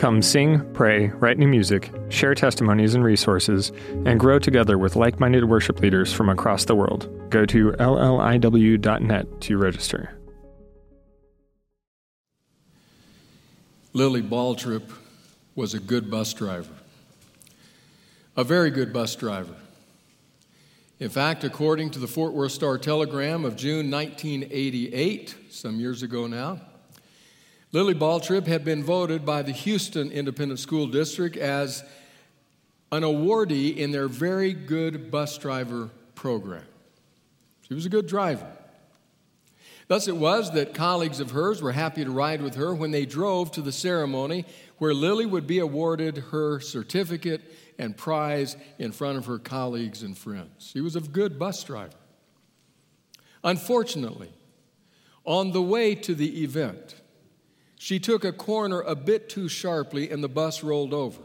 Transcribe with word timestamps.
Come 0.00 0.22
sing, 0.22 0.64
pray, 0.72 1.08
write 1.08 1.36
new 1.36 1.46
music, 1.46 1.92
share 2.08 2.34
testimonies 2.34 2.94
and 2.94 3.04
resources, 3.04 3.70
and 4.06 4.18
grow 4.18 4.38
together 4.38 4.78
with 4.78 4.96
like 4.96 5.20
minded 5.20 5.44
worship 5.44 5.78
leaders 5.80 6.10
from 6.10 6.30
across 6.30 6.64
the 6.64 6.74
world. 6.74 7.06
Go 7.28 7.44
to 7.44 7.72
lliw.net 7.72 9.40
to 9.42 9.58
register. 9.58 10.18
Lily 13.92 14.22
Baltrip 14.22 14.90
was 15.54 15.74
a 15.74 15.78
good 15.78 16.10
bus 16.10 16.32
driver, 16.32 16.72
a 18.38 18.42
very 18.42 18.70
good 18.70 18.94
bus 18.94 19.14
driver. 19.14 19.56
In 20.98 21.10
fact, 21.10 21.44
according 21.44 21.90
to 21.90 21.98
the 21.98 22.08
Fort 22.08 22.32
Worth 22.32 22.52
Star 22.52 22.78
Telegram 22.78 23.44
of 23.44 23.54
June 23.54 23.90
1988, 23.90 25.34
some 25.50 25.78
years 25.78 26.02
ago 26.02 26.26
now, 26.26 26.58
Lily 27.72 27.94
Baltrip 27.94 28.48
had 28.48 28.64
been 28.64 28.82
voted 28.82 29.24
by 29.24 29.42
the 29.42 29.52
Houston 29.52 30.10
Independent 30.10 30.58
School 30.58 30.88
District 30.88 31.36
as 31.36 31.84
an 32.90 33.04
awardee 33.04 33.76
in 33.76 33.92
their 33.92 34.08
very 34.08 34.52
good 34.52 35.10
bus 35.10 35.38
driver 35.38 35.90
program. 36.16 36.64
She 37.68 37.74
was 37.74 37.86
a 37.86 37.88
good 37.88 38.08
driver. 38.08 38.50
Thus 39.86 40.08
it 40.08 40.16
was 40.16 40.52
that 40.52 40.74
colleagues 40.74 41.20
of 41.20 41.30
hers 41.30 41.62
were 41.62 41.72
happy 41.72 42.04
to 42.04 42.10
ride 42.10 42.42
with 42.42 42.56
her 42.56 42.74
when 42.74 42.90
they 42.90 43.06
drove 43.06 43.52
to 43.52 43.62
the 43.62 43.72
ceremony 43.72 44.44
where 44.78 44.94
Lily 44.94 45.26
would 45.26 45.46
be 45.46 45.60
awarded 45.60 46.16
her 46.30 46.58
certificate 46.58 47.42
and 47.78 47.96
prize 47.96 48.56
in 48.78 48.90
front 48.92 49.18
of 49.18 49.26
her 49.26 49.38
colleagues 49.38 50.02
and 50.02 50.18
friends. 50.18 50.70
She 50.72 50.80
was 50.80 50.96
a 50.96 51.00
good 51.00 51.38
bus 51.38 51.62
driver. 51.62 51.92
Unfortunately, 53.44 54.30
on 55.24 55.52
the 55.52 55.62
way 55.62 55.94
to 55.94 56.14
the 56.14 56.42
event, 56.42 56.99
she 57.82 57.98
took 57.98 58.26
a 58.26 58.32
corner 58.32 58.82
a 58.82 58.94
bit 58.94 59.30
too 59.30 59.48
sharply 59.48 60.10
and 60.10 60.22
the 60.22 60.28
bus 60.28 60.62
rolled 60.62 60.92
over, 60.92 61.22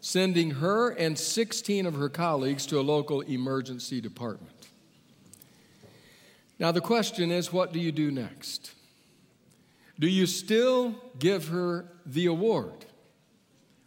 sending 0.00 0.52
her 0.52 0.90
and 0.90 1.18
16 1.18 1.84
of 1.84 1.94
her 1.94 2.08
colleagues 2.08 2.64
to 2.64 2.78
a 2.78 2.80
local 2.80 3.22
emergency 3.22 4.00
department. 4.00 4.68
Now, 6.60 6.70
the 6.70 6.80
question 6.80 7.32
is 7.32 7.52
what 7.52 7.72
do 7.72 7.80
you 7.80 7.90
do 7.90 8.12
next? 8.12 8.70
Do 9.98 10.06
you 10.06 10.26
still 10.26 10.94
give 11.18 11.48
her 11.48 11.86
the 12.06 12.26
award 12.26 12.86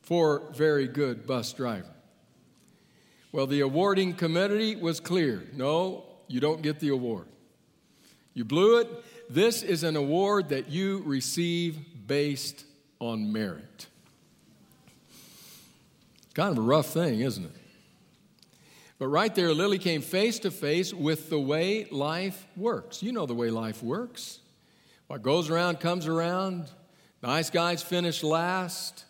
for 0.01 0.51
very 0.53 0.87
good 0.87 1.25
bus 1.25 1.53
driver? 1.53 1.95
Well, 3.31 3.47
the 3.47 3.61
awarding 3.61 4.15
committee 4.15 4.75
was 4.75 4.99
clear 4.99 5.47
no, 5.53 6.03
you 6.27 6.41
don't 6.41 6.61
get 6.61 6.81
the 6.81 6.89
award. 6.89 7.27
You 8.33 8.43
blew 8.43 8.79
it. 8.79 8.89
This 9.33 9.63
is 9.63 9.85
an 9.85 9.95
award 9.95 10.49
that 10.49 10.69
you 10.69 11.03
receive 11.05 11.77
based 12.05 12.65
on 12.99 13.31
merit. 13.31 13.87
Kind 16.33 16.51
of 16.51 16.57
a 16.57 16.67
rough 16.67 16.87
thing, 16.87 17.21
isn't 17.21 17.45
it? 17.45 17.51
But 18.99 19.07
right 19.07 19.33
there, 19.33 19.53
Lily 19.53 19.79
came 19.79 20.01
face 20.01 20.37
to 20.39 20.51
face 20.51 20.93
with 20.93 21.29
the 21.29 21.39
way 21.39 21.85
life 21.85 22.45
works. 22.57 23.01
You 23.01 23.13
know 23.13 23.25
the 23.25 23.33
way 23.33 23.49
life 23.49 23.81
works. 23.81 24.39
What 25.07 25.21
goes 25.21 25.49
around 25.49 25.79
comes 25.79 26.07
around. 26.07 26.69
Nice 27.23 27.49
guys 27.49 27.81
finish 27.81 28.23
last. 28.23 29.05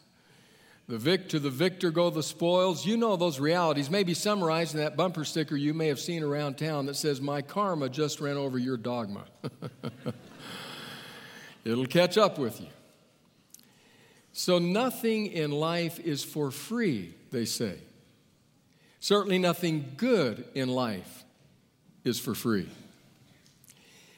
The 0.92 0.98
vic 0.98 1.30
to 1.30 1.40
the 1.40 1.50
victor 1.50 1.90
go 1.90 2.10
the 2.10 2.22
spoils. 2.22 2.86
You 2.86 2.98
know 2.98 3.16
those 3.16 3.40
realities, 3.40 3.90
maybe 3.90 4.14
summarized 4.14 4.74
in 4.74 4.82
that 4.82 4.98
bumper 4.98 5.24
sticker 5.24 5.56
you 5.56 5.74
may 5.74 5.88
have 5.88 6.02
seen 6.02 6.22
around 6.22 6.58
town 6.58 6.88
that 6.88 6.98
says, 6.98 7.22
My 7.22 7.42
karma 7.42 7.88
just 7.88 8.20
ran 8.20 8.36
over 8.36 8.60
your 8.60 8.76
dogma. 8.76 9.24
It'll 11.64 11.86
catch 11.86 12.18
up 12.18 12.38
with 12.38 12.60
you. 12.60 12.68
So, 14.34 14.60
nothing 14.60 15.28
in 15.28 15.52
life 15.52 15.98
is 15.98 16.26
for 16.26 16.52
free, 16.52 17.14
they 17.32 17.46
say. 17.46 17.78
Certainly, 19.00 19.40
nothing 19.40 19.94
good 19.96 20.44
in 20.56 20.68
life 20.68 21.24
is 22.04 22.20
for 22.20 22.36
free. 22.36 22.68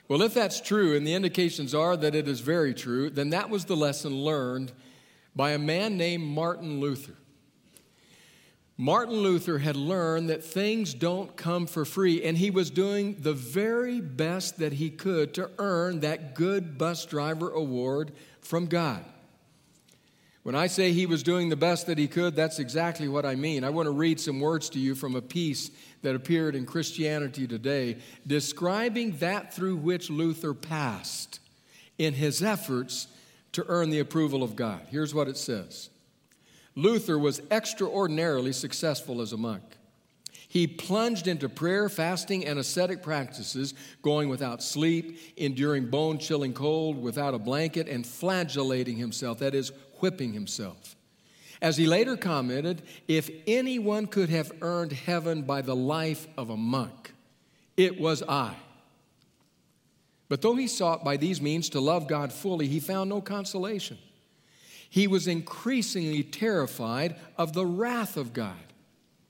Well, 0.08 0.24
if 0.24 0.34
that's 0.34 0.60
true, 0.60 0.98
and 0.98 1.06
the 1.06 1.14
indications 1.14 1.76
are 1.76 1.96
that 1.98 2.16
it 2.16 2.28
is 2.28 2.40
very 2.40 2.74
true, 2.74 3.12
then 3.12 3.30
that 3.30 3.52
was 3.52 3.66
the 3.66 3.78
lesson 3.78 4.24
learned 4.24 4.72
by 5.36 5.52
a 5.52 5.60
man 5.60 5.98
named 5.98 6.24
Martin 6.24 6.80
Luther. 6.80 7.16
Martin 8.78 9.16
Luther 9.16 9.60
had 9.60 9.76
learned 9.76 10.30
that 10.30 10.44
things 10.44 10.94
don't 10.94 11.36
come 11.38 11.68
for 11.68 11.86
free, 11.86 12.24
and 12.24 12.38
he 12.38 12.50
was 12.50 12.72
doing 12.72 13.16
the 13.20 13.34
very 13.34 14.02
best 14.02 14.58
that 14.58 14.74
he 14.74 14.90
could 14.90 15.34
to 15.36 15.50
earn 15.60 16.00
that 16.00 16.34
good 16.34 16.78
bus 16.78 17.06
driver 17.06 17.52
award 17.52 18.12
from 18.42 18.66
God. 18.66 19.06
When 20.42 20.56
I 20.56 20.68
say 20.68 20.92
he 20.92 21.06
was 21.06 21.24
doing 21.24 21.48
the 21.48 21.56
best 21.56 21.88
that 21.88 21.98
he 21.98 22.08
could, 22.08 22.36
that's 22.36 22.60
exactly 22.60 23.08
what 23.08 23.26
I 23.26 23.36
mean. 23.36 23.64
I 23.64 23.70
want 23.70 23.86
to 23.86 23.92
read 23.92 24.20
some 24.20 24.42
words 24.42 24.70
to 24.72 24.80
you 24.80 24.94
from 24.96 25.16
a 25.16 25.22
piece 25.22 25.72
that 26.02 26.16
appeared 26.16 26.54
in 26.54 26.66
Christianity 26.66 27.48
Today 27.48 28.00
describing 28.28 29.18
that 29.18 29.54
through 29.54 29.78
which 29.78 30.10
Luther 30.10 30.54
passed 30.54 31.40
in 31.98 32.14
his 32.14 32.44
efforts 32.44 33.08
to 33.54 33.66
earn 33.68 33.90
the 33.90 34.00
approval 34.00 34.44
of 34.44 34.56
God. 34.56 34.82
Here's 34.90 35.14
what 35.14 35.28
it 35.28 35.38
says 35.38 35.90
Luther 36.76 37.18
was 37.18 37.42
extraordinarily 37.50 38.52
successful 38.54 39.22
as 39.22 39.34
a 39.34 39.38
monk. 39.38 39.64
He 40.48 40.68
plunged 40.68 41.28
into 41.28 41.50
prayer, 41.50 41.90
fasting, 41.90 42.46
and 42.46 42.60
ascetic 42.60 43.02
practices, 43.02 43.74
going 44.04 44.30
without 44.30 44.62
sleep, 44.62 45.18
enduring 45.36 45.90
bone 45.90 46.20
chilling 46.20 46.54
cold 46.54 47.02
without 47.02 47.34
a 47.34 47.40
blanket, 47.40 47.88
and 47.88 48.06
flagellating 48.06 48.98
himself, 48.98 49.40
that 49.40 49.56
is, 49.56 49.72
whipping 50.00 50.34
himself. 50.34 50.96
As 51.60 51.78
he 51.78 51.88
later 51.88 52.16
commented, 52.16 52.84
if 53.08 53.32
anyone 53.48 54.06
could 54.06 54.30
have 54.30 54.52
earned 54.62 54.92
heaven 54.92 55.42
by 55.42 55.62
the 55.62 55.76
life 55.76 56.28
of 56.38 56.52
a 56.52 56.58
monk, 56.58 57.14
it 57.76 58.00
was 58.00 58.22
I. 58.22 58.54
But 60.30 60.42
though 60.42 60.56
he 60.56 60.68
sought 60.68 61.04
by 61.04 61.18
these 61.18 61.42
means 61.42 61.70
to 61.70 61.80
love 61.80 62.08
God 62.08 62.32
fully, 62.32 62.68
he 62.68 62.80
found 62.80 63.10
no 63.10 63.22
consolation. 63.22 63.98
He 64.90 65.08
was 65.08 65.28
increasingly 65.28 66.24
terrified 66.24 67.16
of 67.38 67.54
the 67.54 67.66
wrath 67.66 68.16
of 68.16 68.34
God. 68.34 68.56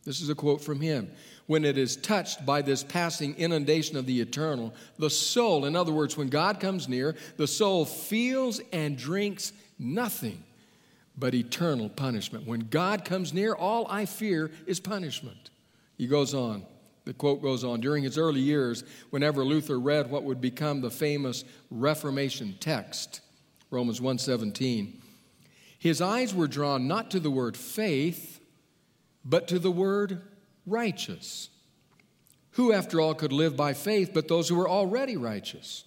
This 0.03 0.21
is 0.21 0.29
a 0.29 0.35
quote 0.35 0.61
from 0.61 0.81
him. 0.81 1.09
When 1.47 1.65
it 1.65 1.77
is 1.77 1.95
touched 1.95 2.45
by 2.45 2.61
this 2.61 2.83
passing 2.83 3.35
inundation 3.37 3.97
of 3.97 4.05
the 4.05 4.21
eternal, 4.21 4.73
the 4.97 5.09
soul, 5.09 5.65
in 5.65 5.75
other 5.75 5.91
words, 5.91 6.17
when 6.17 6.29
God 6.29 6.59
comes 6.59 6.87
near, 6.87 7.15
the 7.37 7.47
soul 7.47 7.85
feels 7.85 8.61
and 8.71 8.97
drinks 8.97 9.53
nothing 9.79 10.43
but 11.17 11.33
eternal 11.33 11.89
punishment. 11.89 12.47
When 12.47 12.67
God 12.69 13.05
comes 13.05 13.33
near, 13.33 13.53
all 13.53 13.85
I 13.89 14.05
fear 14.05 14.51
is 14.65 14.79
punishment. 14.79 15.49
He 15.97 16.07
goes 16.07 16.33
on. 16.33 16.65
The 17.05 17.13
quote 17.13 17.41
goes 17.41 17.63
on 17.63 17.81
During 17.81 18.03
his 18.03 18.17
early 18.17 18.39
years, 18.39 18.83
whenever 19.09 19.43
Luther 19.43 19.79
read 19.79 20.09
what 20.09 20.23
would 20.23 20.39
become 20.39 20.81
the 20.81 20.91
famous 20.91 21.43
Reformation 21.69 22.55
text, 22.59 23.21
Romans 23.69 23.99
1:17, 23.99 25.01
his 25.77 25.99
eyes 25.99 26.33
were 26.33 26.47
drawn 26.47 26.87
not 26.87 27.11
to 27.11 27.19
the 27.19 27.31
word 27.31 27.57
faith, 27.57 28.39
but 29.25 29.47
to 29.49 29.59
the 29.59 29.71
word 29.71 30.21
righteous. 30.65 31.49
Who, 32.51 32.71
after 32.71 33.01
all, 33.01 33.15
could 33.15 33.33
live 33.33 33.57
by 33.57 33.73
faith 33.73 34.11
but 34.13 34.27
those 34.27 34.47
who 34.47 34.55
were 34.55 34.69
already 34.69 35.17
righteous? 35.17 35.83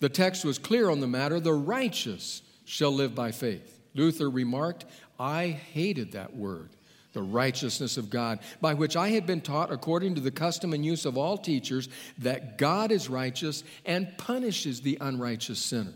The 0.00 0.08
text 0.08 0.44
was 0.44 0.58
clear 0.58 0.90
on 0.90 1.00
the 1.00 1.06
matter 1.06 1.40
the 1.40 1.54
righteous 1.54 2.42
shall 2.64 2.92
live 2.92 3.14
by 3.14 3.30
faith. 3.30 3.80
Luther 3.94 4.28
remarked, 4.28 4.84
I 5.18 5.46
hated 5.48 6.12
that 6.12 6.36
word, 6.36 6.70
the 7.14 7.22
righteousness 7.22 7.96
of 7.96 8.10
God, 8.10 8.40
by 8.60 8.74
which 8.74 8.96
I 8.96 9.08
had 9.08 9.24
been 9.24 9.40
taught, 9.40 9.72
according 9.72 10.16
to 10.16 10.20
the 10.20 10.30
custom 10.30 10.74
and 10.74 10.84
use 10.84 11.06
of 11.06 11.16
all 11.16 11.38
teachers, 11.38 11.88
that 12.18 12.58
God 12.58 12.92
is 12.92 13.08
righteous 13.08 13.64
and 13.86 14.18
punishes 14.18 14.82
the 14.82 14.98
unrighteous 15.00 15.58
sinner. 15.58 15.94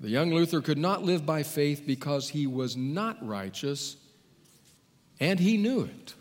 The 0.00 0.08
young 0.08 0.32
Luther 0.32 0.62
could 0.62 0.78
not 0.78 1.04
live 1.04 1.26
by 1.26 1.42
faith 1.42 1.84
because 1.86 2.30
he 2.30 2.46
was 2.46 2.76
not 2.76 3.24
righteous, 3.24 3.96
and 5.20 5.38
he 5.38 5.58
knew 5.58 5.82
it. 5.82 6.14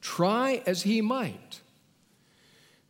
Try 0.00 0.62
as 0.66 0.82
he 0.82 1.00
might, 1.00 1.60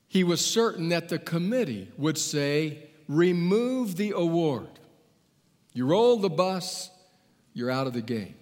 he 0.08 0.24
was 0.24 0.44
certain 0.44 0.88
that 0.88 1.10
the 1.10 1.19
committee 1.19 1.88
would 1.98 2.19
say, 2.19 2.88
Remove 3.06 3.96
the 3.96 4.12
award. 4.12 4.69
You 5.74 5.84
roll 5.86 6.16
the 6.16 6.30
bus, 6.30 6.90
you're 7.52 7.70
out 7.70 7.86
of 7.86 7.92
the 7.92 8.00
game. 8.00 8.34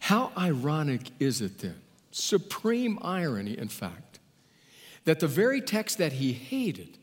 How 0.00 0.32
ironic 0.36 1.10
is 1.18 1.40
it 1.40 1.58
then? 1.58 1.80
Supreme 2.10 2.98
irony, 3.02 3.58
in 3.58 3.68
fact, 3.68 4.20
that 5.04 5.20
the 5.20 5.28
very 5.28 5.60
text 5.60 5.98
that 5.98 6.12
he 6.12 6.32
hated 6.32 6.98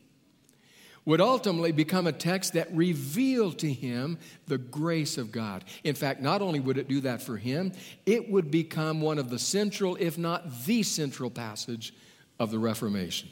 would 1.04 1.20
ultimately 1.20 1.72
become 1.72 2.06
a 2.06 2.12
text 2.12 2.54
that 2.54 2.74
revealed 2.74 3.58
to 3.58 3.70
him 3.70 4.18
the 4.46 4.58
grace 4.58 5.18
of 5.18 5.30
God. 5.30 5.64
In 5.84 5.94
fact, 5.94 6.22
not 6.22 6.40
only 6.40 6.60
would 6.60 6.78
it 6.78 6.88
do 6.88 7.00
that 7.02 7.20
for 7.20 7.36
him, 7.36 7.72
it 8.06 8.30
would 8.30 8.50
become 8.50 9.02
one 9.02 9.18
of 9.18 9.28
the 9.28 9.38
central, 9.38 9.96
if 10.00 10.16
not 10.16 10.64
the 10.64 10.82
central 10.82 11.30
passage 11.30 11.92
of 12.38 12.50
the 12.50 12.58
Reformation. 12.58 13.28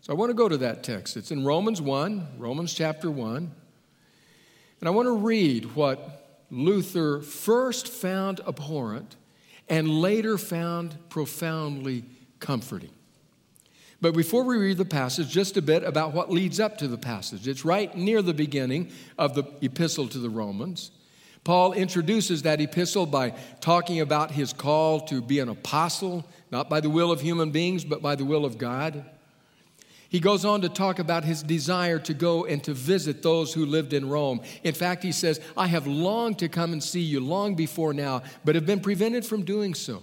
So 0.00 0.12
I 0.12 0.16
want 0.16 0.30
to 0.30 0.34
go 0.34 0.48
to 0.48 0.58
that 0.58 0.84
text. 0.84 1.16
It's 1.16 1.32
in 1.32 1.44
Romans 1.44 1.82
1, 1.82 2.26
Romans 2.38 2.72
chapter 2.72 3.10
1. 3.10 3.50
And 4.80 4.88
I 4.88 4.90
want 4.90 5.06
to 5.06 5.16
read 5.16 5.74
what 5.74 6.17
Luther 6.50 7.20
first 7.20 7.88
found 7.88 8.40
abhorrent 8.46 9.16
and 9.68 9.88
later 10.00 10.38
found 10.38 10.96
profoundly 11.08 12.04
comforting. 12.40 12.90
But 14.00 14.14
before 14.14 14.44
we 14.44 14.56
read 14.56 14.78
the 14.78 14.84
passage, 14.84 15.28
just 15.28 15.56
a 15.56 15.62
bit 15.62 15.82
about 15.82 16.14
what 16.14 16.30
leads 16.30 16.60
up 16.60 16.78
to 16.78 16.88
the 16.88 16.96
passage. 16.96 17.48
It's 17.48 17.64
right 17.64 17.94
near 17.96 18.22
the 18.22 18.34
beginning 18.34 18.92
of 19.18 19.34
the 19.34 19.44
epistle 19.60 20.08
to 20.08 20.18
the 20.18 20.30
Romans. 20.30 20.92
Paul 21.42 21.72
introduces 21.72 22.42
that 22.42 22.60
epistle 22.60 23.06
by 23.06 23.30
talking 23.60 24.00
about 24.00 24.30
his 24.30 24.52
call 24.52 25.00
to 25.06 25.20
be 25.20 25.40
an 25.40 25.48
apostle, 25.48 26.24
not 26.50 26.70
by 26.70 26.80
the 26.80 26.90
will 26.90 27.10
of 27.10 27.20
human 27.20 27.50
beings, 27.50 27.84
but 27.84 28.02
by 28.02 28.14
the 28.14 28.24
will 28.24 28.44
of 28.44 28.56
God. 28.58 29.04
He 30.08 30.20
goes 30.20 30.44
on 30.46 30.62
to 30.62 30.70
talk 30.70 30.98
about 30.98 31.24
his 31.24 31.42
desire 31.42 31.98
to 32.00 32.14
go 32.14 32.46
and 32.46 32.64
to 32.64 32.72
visit 32.72 33.22
those 33.22 33.52
who 33.52 33.66
lived 33.66 33.92
in 33.92 34.08
Rome. 34.08 34.40
In 34.64 34.74
fact, 34.74 35.02
he 35.02 35.12
says, 35.12 35.38
I 35.56 35.66
have 35.66 35.86
longed 35.86 36.38
to 36.38 36.48
come 36.48 36.72
and 36.72 36.82
see 36.82 37.02
you 37.02 37.20
long 37.20 37.54
before 37.54 37.92
now, 37.92 38.22
but 38.44 38.54
have 38.54 38.64
been 38.64 38.80
prevented 38.80 39.26
from 39.26 39.44
doing 39.44 39.74
so. 39.74 40.02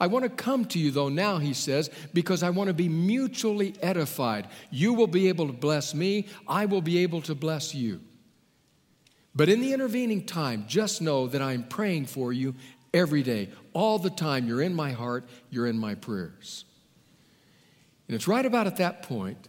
I 0.00 0.06
want 0.06 0.24
to 0.24 0.28
come 0.28 0.64
to 0.66 0.78
you, 0.78 0.90
though, 0.90 1.08
now, 1.08 1.38
he 1.38 1.54
says, 1.54 1.90
because 2.12 2.42
I 2.42 2.50
want 2.50 2.68
to 2.68 2.74
be 2.74 2.88
mutually 2.88 3.74
edified. 3.82 4.48
You 4.70 4.92
will 4.94 5.06
be 5.06 5.28
able 5.28 5.48
to 5.48 5.52
bless 5.52 5.94
me, 5.94 6.26
I 6.46 6.66
will 6.66 6.82
be 6.82 6.98
able 6.98 7.22
to 7.22 7.34
bless 7.34 7.74
you. 7.74 8.00
But 9.34 9.48
in 9.48 9.60
the 9.60 9.72
intervening 9.72 10.24
time, 10.26 10.66
just 10.68 11.02
know 11.02 11.26
that 11.26 11.42
I'm 11.42 11.64
praying 11.64 12.06
for 12.06 12.32
you 12.32 12.54
every 12.92 13.24
day. 13.24 13.50
All 13.72 13.98
the 13.98 14.10
time, 14.10 14.46
you're 14.46 14.62
in 14.62 14.74
my 14.74 14.92
heart, 14.92 15.28
you're 15.50 15.66
in 15.66 15.78
my 15.78 15.96
prayers. 15.96 16.64
And 18.08 18.14
it's 18.14 18.28
right 18.28 18.44
about 18.44 18.66
at 18.66 18.76
that 18.76 19.02
point 19.02 19.48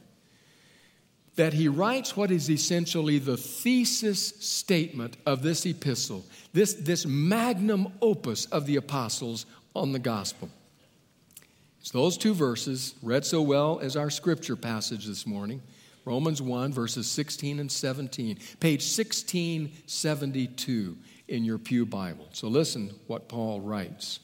that 1.36 1.54
he 1.54 1.68
writes 1.68 2.16
what 2.16 2.31
is 2.31 2.50
essentially 2.50 3.19
the 3.19 3.38
thesis 3.38 4.28
statement 4.40 5.18
of 5.25 5.42
this 5.42 5.66
epistle, 5.66 6.24
this, 6.54 6.74
this 6.74 7.06
magnum 7.06 7.92
opus 8.02 8.46
of 8.48 8.66
the 8.66 8.78
apostles 8.78 9.46
on 9.75 9.92
the 9.92 10.00
gospel. 10.00 10.50
It's 11.81 11.92
those 11.92 12.18
two 12.18 12.34
verses, 12.34 12.96
read 13.04 13.25
so 13.25 13.42
well 13.42 13.80
as 13.80 13.98
our 13.98 14.10
scripture 14.10 14.56
passage 14.56 15.06
this 15.06 15.28
morning 15.28 15.62
Romans 16.06 16.42
1, 16.42 16.72
verses 16.72 17.10
16 17.10 17.60
and 17.60 17.69
17, 17.72 18.38
page 18.60 18.84
1672 18.84 20.98
in 21.28 21.44
your 21.44 21.58
Pew 21.58 21.86
Bible. 21.86 22.28
So 22.31 22.48
listen 22.48 22.92
what 23.08 23.28
Paul 23.28 23.60
writes 23.60 24.19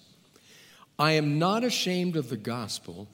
I 0.99 1.13
am 1.13 1.39
not 1.39 1.63
ashamed 1.63 2.15
of 2.15 2.29
the 2.29 2.37
gospel 2.37 3.07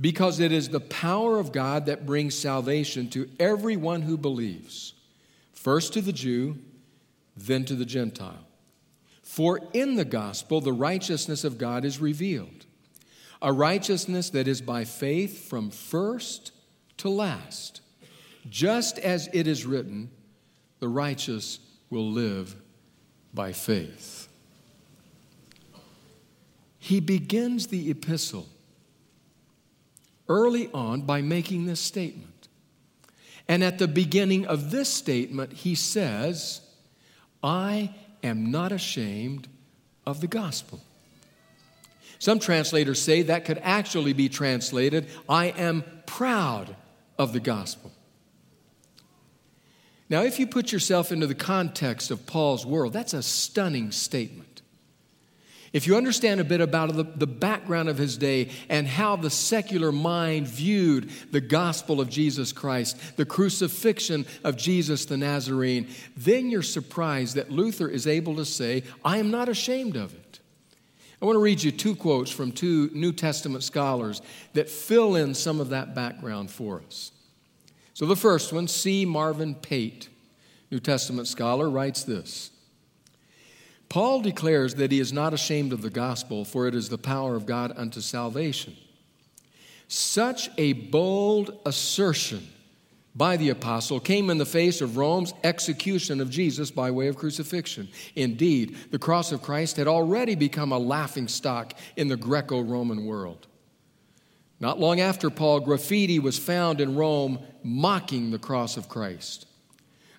because 0.00 0.40
it 0.40 0.52
is 0.52 0.68
the 0.68 0.80
power 0.80 1.38
of 1.38 1.52
God 1.52 1.86
that 1.86 2.06
brings 2.06 2.36
salvation 2.36 3.08
to 3.10 3.30
everyone 3.38 4.02
who 4.02 4.16
believes, 4.16 4.94
first 5.52 5.92
to 5.92 6.00
the 6.00 6.12
Jew, 6.12 6.58
then 7.36 7.64
to 7.64 7.74
the 7.74 7.84
Gentile. 7.84 8.46
For 9.22 9.60
in 9.72 9.94
the 9.94 10.04
gospel, 10.04 10.60
the 10.60 10.72
righteousness 10.72 11.44
of 11.44 11.58
God 11.58 11.84
is 11.84 12.00
revealed, 12.00 12.66
a 13.40 13.52
righteousness 13.52 14.30
that 14.30 14.48
is 14.48 14.60
by 14.60 14.84
faith 14.84 15.48
from 15.48 15.70
first 15.70 16.52
to 16.98 17.08
last. 17.08 17.80
Just 18.48 18.98
as 18.98 19.28
it 19.32 19.46
is 19.46 19.64
written, 19.64 20.10
the 20.80 20.88
righteous 20.88 21.60
will 21.88 22.10
live 22.10 22.54
by 23.32 23.52
faith. 23.52 24.28
He 26.78 27.00
begins 27.00 27.68
the 27.68 27.90
epistle 27.90 28.46
early 30.28 30.70
on 30.72 31.02
by 31.02 31.22
making 31.22 31.66
this 31.66 31.80
statement. 31.80 32.48
And 33.48 33.62
at 33.62 33.78
the 33.78 33.88
beginning 33.88 34.46
of 34.46 34.70
this 34.70 34.88
statement, 34.88 35.52
he 35.52 35.74
says, 35.74 36.60
I 37.42 37.94
am 38.22 38.50
not 38.50 38.72
ashamed 38.72 39.48
of 40.06 40.20
the 40.20 40.26
gospel. 40.26 40.80
Some 42.18 42.38
translators 42.38 43.02
say 43.02 43.22
that 43.22 43.44
could 43.44 43.58
actually 43.62 44.14
be 44.14 44.28
translated, 44.30 45.08
I 45.28 45.46
am 45.46 45.84
proud 46.06 46.74
of 47.18 47.32
the 47.32 47.40
gospel. 47.40 47.92
Now, 50.08 50.22
if 50.22 50.38
you 50.38 50.46
put 50.46 50.72
yourself 50.72 51.12
into 51.12 51.26
the 51.26 51.34
context 51.34 52.10
of 52.10 52.26
Paul's 52.26 52.64
world, 52.64 52.92
that's 52.92 53.14
a 53.14 53.22
stunning 53.22 53.90
statement. 53.90 54.53
If 55.74 55.88
you 55.88 55.96
understand 55.96 56.40
a 56.40 56.44
bit 56.44 56.60
about 56.60 56.94
the, 56.94 57.02
the, 57.02 57.26
background 57.26 57.88
of 57.88 57.98
his 57.98 58.16
day 58.16 58.50
and 58.68 58.86
how 58.86 59.16
the 59.16 59.28
secular 59.28 59.90
mind 59.90 60.46
viewed 60.46 61.10
the 61.32 61.40
gospel 61.40 62.00
of 62.00 62.08
Jesus 62.08 62.52
Christ, 62.52 63.16
the 63.16 63.24
crucifixion 63.24 64.24
of 64.44 64.56
Jesus 64.56 65.04
the 65.04 65.16
Nazarene, 65.16 65.88
then 66.16 66.48
you're 66.48 66.62
surprised 66.62 67.34
that 67.34 67.50
Luther 67.50 67.88
is 67.88 68.06
able 68.06 68.36
to 68.36 68.44
say, 68.44 68.84
I 69.04 69.18
am 69.18 69.32
not 69.32 69.48
ashamed 69.48 69.96
of 69.96 70.14
it. 70.14 70.38
I 71.20 71.24
want 71.24 71.34
to 71.34 71.42
read 71.42 71.60
you 71.60 71.72
two 71.72 71.96
quotes 71.96 72.30
from 72.30 72.52
two 72.52 72.88
New 72.94 73.12
Testament 73.12 73.64
scholars 73.64 74.22
that 74.52 74.70
fill 74.70 75.16
in 75.16 75.34
some 75.34 75.58
of 75.58 75.70
that 75.70 75.92
background 75.92 76.52
for 76.52 76.82
us. 76.86 77.10
So 77.94 78.06
the 78.06 78.14
first 78.14 78.52
one, 78.52 78.68
C. 78.68 79.04
Marvin 79.04 79.56
Pate, 79.56 80.08
New 80.70 80.78
Testament 80.78 81.26
scholar, 81.26 81.68
writes 81.68 82.04
this. 82.04 82.52
Paul 83.94 84.22
declares 84.22 84.74
that 84.74 84.90
he 84.90 84.98
is 84.98 85.12
not 85.12 85.32
ashamed 85.32 85.72
of 85.72 85.80
the 85.80 85.88
gospel, 85.88 86.44
for 86.44 86.66
it 86.66 86.74
is 86.74 86.88
the 86.88 86.98
power 86.98 87.36
of 87.36 87.46
God 87.46 87.72
unto 87.76 88.00
salvation. 88.00 88.76
Such 89.86 90.50
a 90.58 90.72
bold 90.72 91.60
assertion 91.64 92.44
by 93.14 93.36
the 93.36 93.50
apostle 93.50 94.00
came 94.00 94.30
in 94.30 94.38
the 94.38 94.44
face 94.44 94.80
of 94.80 94.96
Rome's 94.96 95.32
execution 95.44 96.20
of 96.20 96.28
Jesus 96.28 96.72
by 96.72 96.90
way 96.90 97.06
of 97.06 97.14
crucifixion. 97.14 97.88
Indeed, 98.16 98.76
the 98.90 98.98
cross 98.98 99.30
of 99.30 99.42
Christ 99.42 99.76
had 99.76 99.86
already 99.86 100.34
become 100.34 100.72
a 100.72 100.78
laughing 100.78 101.28
stock 101.28 101.72
in 101.94 102.08
the 102.08 102.16
Greco 102.16 102.62
Roman 102.62 103.06
world. 103.06 103.46
Not 104.58 104.80
long 104.80 104.98
after 104.98 105.30
Paul, 105.30 105.60
graffiti 105.60 106.18
was 106.18 106.36
found 106.36 106.80
in 106.80 106.96
Rome 106.96 107.38
mocking 107.62 108.32
the 108.32 108.40
cross 108.40 108.76
of 108.76 108.88
Christ. 108.88 109.46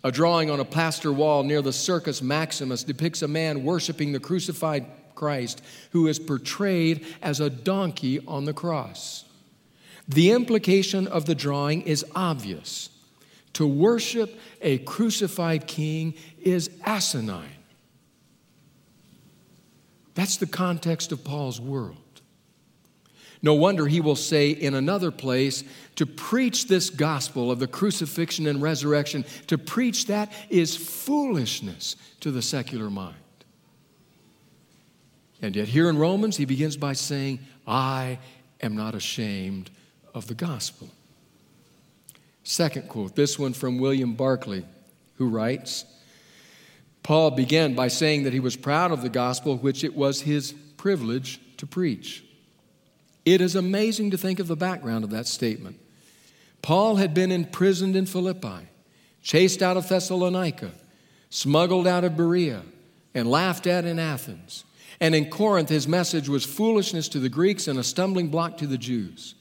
A 0.05 0.11
drawing 0.11 0.51
on 0.51 0.59
a 0.59 0.65
plaster 0.65 1.11
wall 1.11 1.41
near 1.41 1.63
the 1.63 1.73
Circus 1.73 2.21
Maximus 2.21 2.83
depicts 2.83 3.23
a 3.23 3.27
man 3.27 3.63
worshiping 3.63 4.11
the 4.11 4.19
crucified 4.19 4.85
Christ 5.15 5.63
who 5.93 6.05
is 6.05 6.19
portrayed 6.19 7.03
as 7.23 7.39
a 7.39 7.49
donkey 7.49 8.19
on 8.27 8.45
the 8.45 8.53
cross. 8.53 9.25
The 10.07 10.29
implication 10.29 11.07
of 11.07 11.25
the 11.25 11.33
drawing 11.33 11.81
is 11.81 12.05
obvious. 12.15 12.91
To 13.53 13.65
worship 13.65 14.39
a 14.61 14.77
crucified 14.77 15.65
king 15.65 16.13
is 16.39 16.69
asinine. 16.85 17.49
That's 20.13 20.37
the 20.37 20.45
context 20.45 21.13
of 21.13 21.23
Paul's 21.23 21.59
world. 21.59 22.04
No 23.45 23.53
wonder 23.53 23.85
he 23.85 24.01
will 24.01 24.15
say 24.15 24.49
in 24.49 24.73
another 24.73 25.11
place 25.11 25.63
to 25.97 26.07
preach 26.07 26.65
this 26.65 26.89
gospel 26.89 27.51
of 27.51 27.59
the 27.59 27.67
crucifixion 27.67 28.47
and 28.47 28.59
resurrection, 28.59 29.23
to 29.45 29.59
preach 29.59 30.07
that 30.07 30.33
is 30.49 30.75
foolishness 30.75 31.95
to 32.21 32.31
the 32.31 32.41
secular 32.41 32.89
mind. 32.89 33.15
And 35.43 35.55
yet, 35.55 35.67
here 35.67 35.91
in 35.91 35.97
Romans, 35.99 36.37
he 36.37 36.45
begins 36.45 36.75
by 36.75 36.93
saying, 36.93 37.37
I 37.67 38.17
am 38.61 38.75
not 38.75 38.95
ashamed 38.95 39.69
of 40.15 40.25
the 40.25 40.33
gospel. 40.33 40.89
Second 42.43 42.89
quote, 42.89 43.15
this 43.15 43.37
one 43.37 43.53
from 43.53 43.77
William 43.77 44.15
Barclay, 44.15 44.65
who 45.17 45.29
writes 45.29 45.85
Paul 47.03 47.29
began 47.29 47.75
by 47.75 47.89
saying 47.89 48.23
that 48.23 48.33
he 48.33 48.39
was 48.39 48.55
proud 48.55 48.91
of 48.91 49.03
the 49.03 49.09
gospel, 49.09 49.55
which 49.55 49.83
it 49.83 49.95
was 49.95 50.21
his 50.21 50.51
privilege 50.77 51.39
to 51.57 51.67
preach. 51.67 52.24
It 53.25 53.41
is 53.41 53.55
amazing 53.55 54.11
to 54.11 54.17
think 54.17 54.39
of 54.39 54.47
the 54.47 54.55
background 54.55 55.03
of 55.03 55.09
that 55.09 55.27
statement. 55.27 55.79
Paul 56.61 56.95
had 56.95 57.13
been 57.13 57.31
imprisoned 57.31 57.95
in 57.95 58.05
Philippi, 58.05 58.67
chased 59.21 59.61
out 59.61 59.77
of 59.77 59.89
Thessalonica, 59.89 60.71
smuggled 61.29 61.87
out 61.87 62.03
of 62.03 62.15
Berea, 62.15 62.61
and 63.13 63.29
laughed 63.29 63.67
at 63.67 63.85
in 63.85 63.99
Athens. 63.99 64.63
And 64.99 65.15
in 65.15 65.29
Corinth, 65.29 65.69
his 65.69 65.87
message 65.87 66.29
was 66.29 66.45
foolishness 66.45 67.09
to 67.09 67.19
the 67.19 67.29
Greeks 67.29 67.67
and 67.67 67.77
a 67.77 67.83
stumbling 67.83 68.29
block 68.29 68.57
to 68.57 68.67
the 68.67 68.77
Jews. 68.77 69.35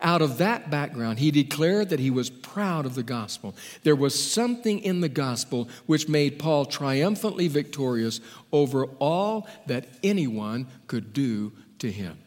Out 0.00 0.20
of 0.20 0.38
that 0.38 0.70
background, 0.70 1.20
he 1.20 1.30
declared 1.30 1.90
that 1.90 2.00
he 2.00 2.10
was 2.10 2.28
proud 2.28 2.86
of 2.86 2.94
the 2.94 3.02
gospel. 3.04 3.54
There 3.84 3.94
was 3.94 4.20
something 4.20 4.80
in 4.80 5.00
the 5.00 5.08
gospel 5.08 5.68
which 5.86 6.08
made 6.08 6.38
Paul 6.38 6.64
triumphantly 6.64 7.48
victorious 7.48 8.20
over 8.50 8.86
all 8.98 9.46
that 9.66 9.86
anyone 10.02 10.66
could 10.88 11.12
do 11.12 11.52
to 11.78 11.90
him. 11.90 12.18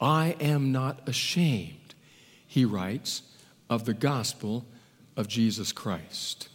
I 0.00 0.36
am 0.40 0.72
not 0.72 1.08
ashamed, 1.08 1.94
he 2.46 2.64
writes, 2.64 3.22
of 3.68 3.84
the 3.84 3.94
gospel 3.94 4.64
of 5.16 5.28
Jesus 5.28 5.72
Christ. 5.72 6.48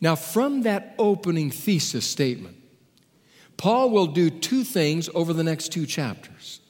Now, 0.00 0.16
from 0.16 0.62
that 0.62 0.94
opening 0.98 1.50
thesis 1.50 2.06
statement, 2.06 2.56
Paul 3.56 3.90
will 3.90 4.06
do 4.06 4.30
two 4.30 4.64
things 4.64 5.10
over 5.14 5.34
the 5.34 5.44
next 5.44 5.68
two 5.70 5.84
chapters. 5.84 6.60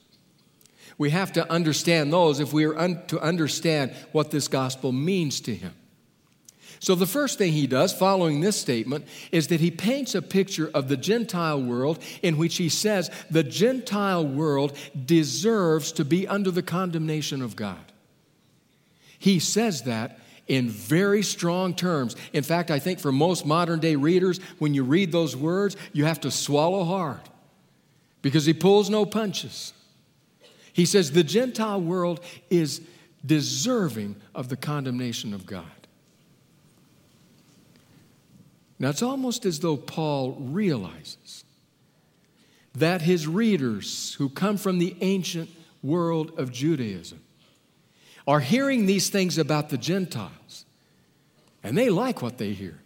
We 0.98 1.10
have 1.10 1.32
to 1.34 1.50
understand 1.50 2.12
those 2.12 2.40
if 2.40 2.52
we 2.52 2.64
are 2.64 2.76
un- 2.76 3.02
to 3.06 3.20
understand 3.20 3.94
what 4.12 4.32
this 4.32 4.48
gospel 4.48 4.90
means 4.90 5.40
to 5.42 5.54
him. 5.54 5.72
So, 6.80 6.94
the 6.94 7.06
first 7.06 7.36
thing 7.36 7.52
he 7.52 7.66
does 7.66 7.92
following 7.92 8.40
this 8.40 8.58
statement 8.58 9.06
is 9.30 9.48
that 9.48 9.60
he 9.60 9.70
paints 9.70 10.14
a 10.14 10.22
picture 10.22 10.70
of 10.72 10.88
the 10.88 10.96
Gentile 10.96 11.62
world 11.62 11.98
in 12.22 12.38
which 12.38 12.56
he 12.56 12.70
says 12.70 13.10
the 13.30 13.42
Gentile 13.42 14.26
world 14.26 14.76
deserves 15.04 15.92
to 15.92 16.06
be 16.06 16.26
under 16.26 16.50
the 16.50 16.62
condemnation 16.62 17.42
of 17.42 17.54
God. 17.54 17.92
He 19.18 19.38
says 19.38 19.82
that 19.82 20.20
in 20.48 20.70
very 20.70 21.22
strong 21.22 21.74
terms. 21.74 22.16
In 22.32 22.42
fact, 22.42 22.70
I 22.70 22.78
think 22.78 22.98
for 22.98 23.12
most 23.12 23.44
modern 23.44 23.78
day 23.78 23.96
readers, 23.96 24.40
when 24.58 24.72
you 24.72 24.82
read 24.82 25.12
those 25.12 25.36
words, 25.36 25.76
you 25.92 26.06
have 26.06 26.20
to 26.20 26.30
swallow 26.30 26.84
hard 26.84 27.20
because 28.22 28.46
he 28.46 28.54
pulls 28.54 28.88
no 28.88 29.04
punches. 29.04 29.74
He 30.72 30.86
says 30.86 31.12
the 31.12 31.22
Gentile 31.22 31.80
world 31.80 32.20
is 32.48 32.80
deserving 33.24 34.16
of 34.34 34.48
the 34.48 34.56
condemnation 34.56 35.34
of 35.34 35.44
God. 35.44 35.79
Now, 38.80 38.88
it's 38.88 39.02
almost 39.02 39.44
as 39.44 39.60
though 39.60 39.76
Paul 39.76 40.32
realizes 40.40 41.44
that 42.74 43.02
his 43.02 43.28
readers 43.28 44.14
who 44.14 44.30
come 44.30 44.56
from 44.56 44.78
the 44.78 44.96
ancient 45.02 45.50
world 45.82 46.32
of 46.38 46.50
Judaism 46.50 47.20
are 48.26 48.40
hearing 48.40 48.86
these 48.86 49.10
things 49.10 49.36
about 49.36 49.68
the 49.68 49.76
Gentiles, 49.76 50.64
and 51.62 51.76
they 51.76 51.90
like 51.90 52.22
what 52.22 52.38
they 52.38 52.52
hear. 52.54 52.80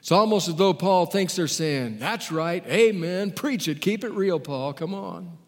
It's 0.00 0.10
almost 0.10 0.48
as 0.48 0.56
though 0.56 0.74
Paul 0.74 1.06
thinks 1.06 1.36
they're 1.36 1.46
saying, 1.46 1.98
That's 2.00 2.32
right, 2.32 2.66
amen, 2.66 3.32
preach 3.32 3.68
it, 3.68 3.80
keep 3.80 4.02
it 4.02 4.12
real, 4.12 4.40
Paul, 4.40 4.72
come 4.72 4.94
on. 4.94 5.38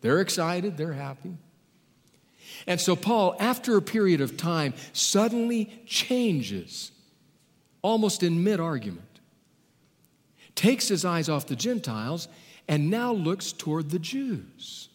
They're 0.00 0.20
excited, 0.20 0.78
they're 0.78 0.94
happy. 0.94 1.36
And 2.66 2.80
so, 2.80 2.96
Paul, 2.96 3.36
after 3.40 3.76
a 3.76 3.82
period 3.82 4.22
of 4.22 4.38
time, 4.38 4.72
suddenly 4.94 5.82
changes, 5.86 6.92
almost 7.84 8.22
in 8.22 8.42
mid 8.42 8.58
argument, 8.58 9.20
takes 10.54 10.88
his 10.88 11.04
eyes 11.04 11.28
off 11.28 11.46
the 11.46 11.54
Gentiles, 11.54 12.26
and 12.66 12.90
now 12.90 13.12
looks 13.12 13.52
toward 13.52 13.90
the 13.90 13.98
Jews. 13.98 14.88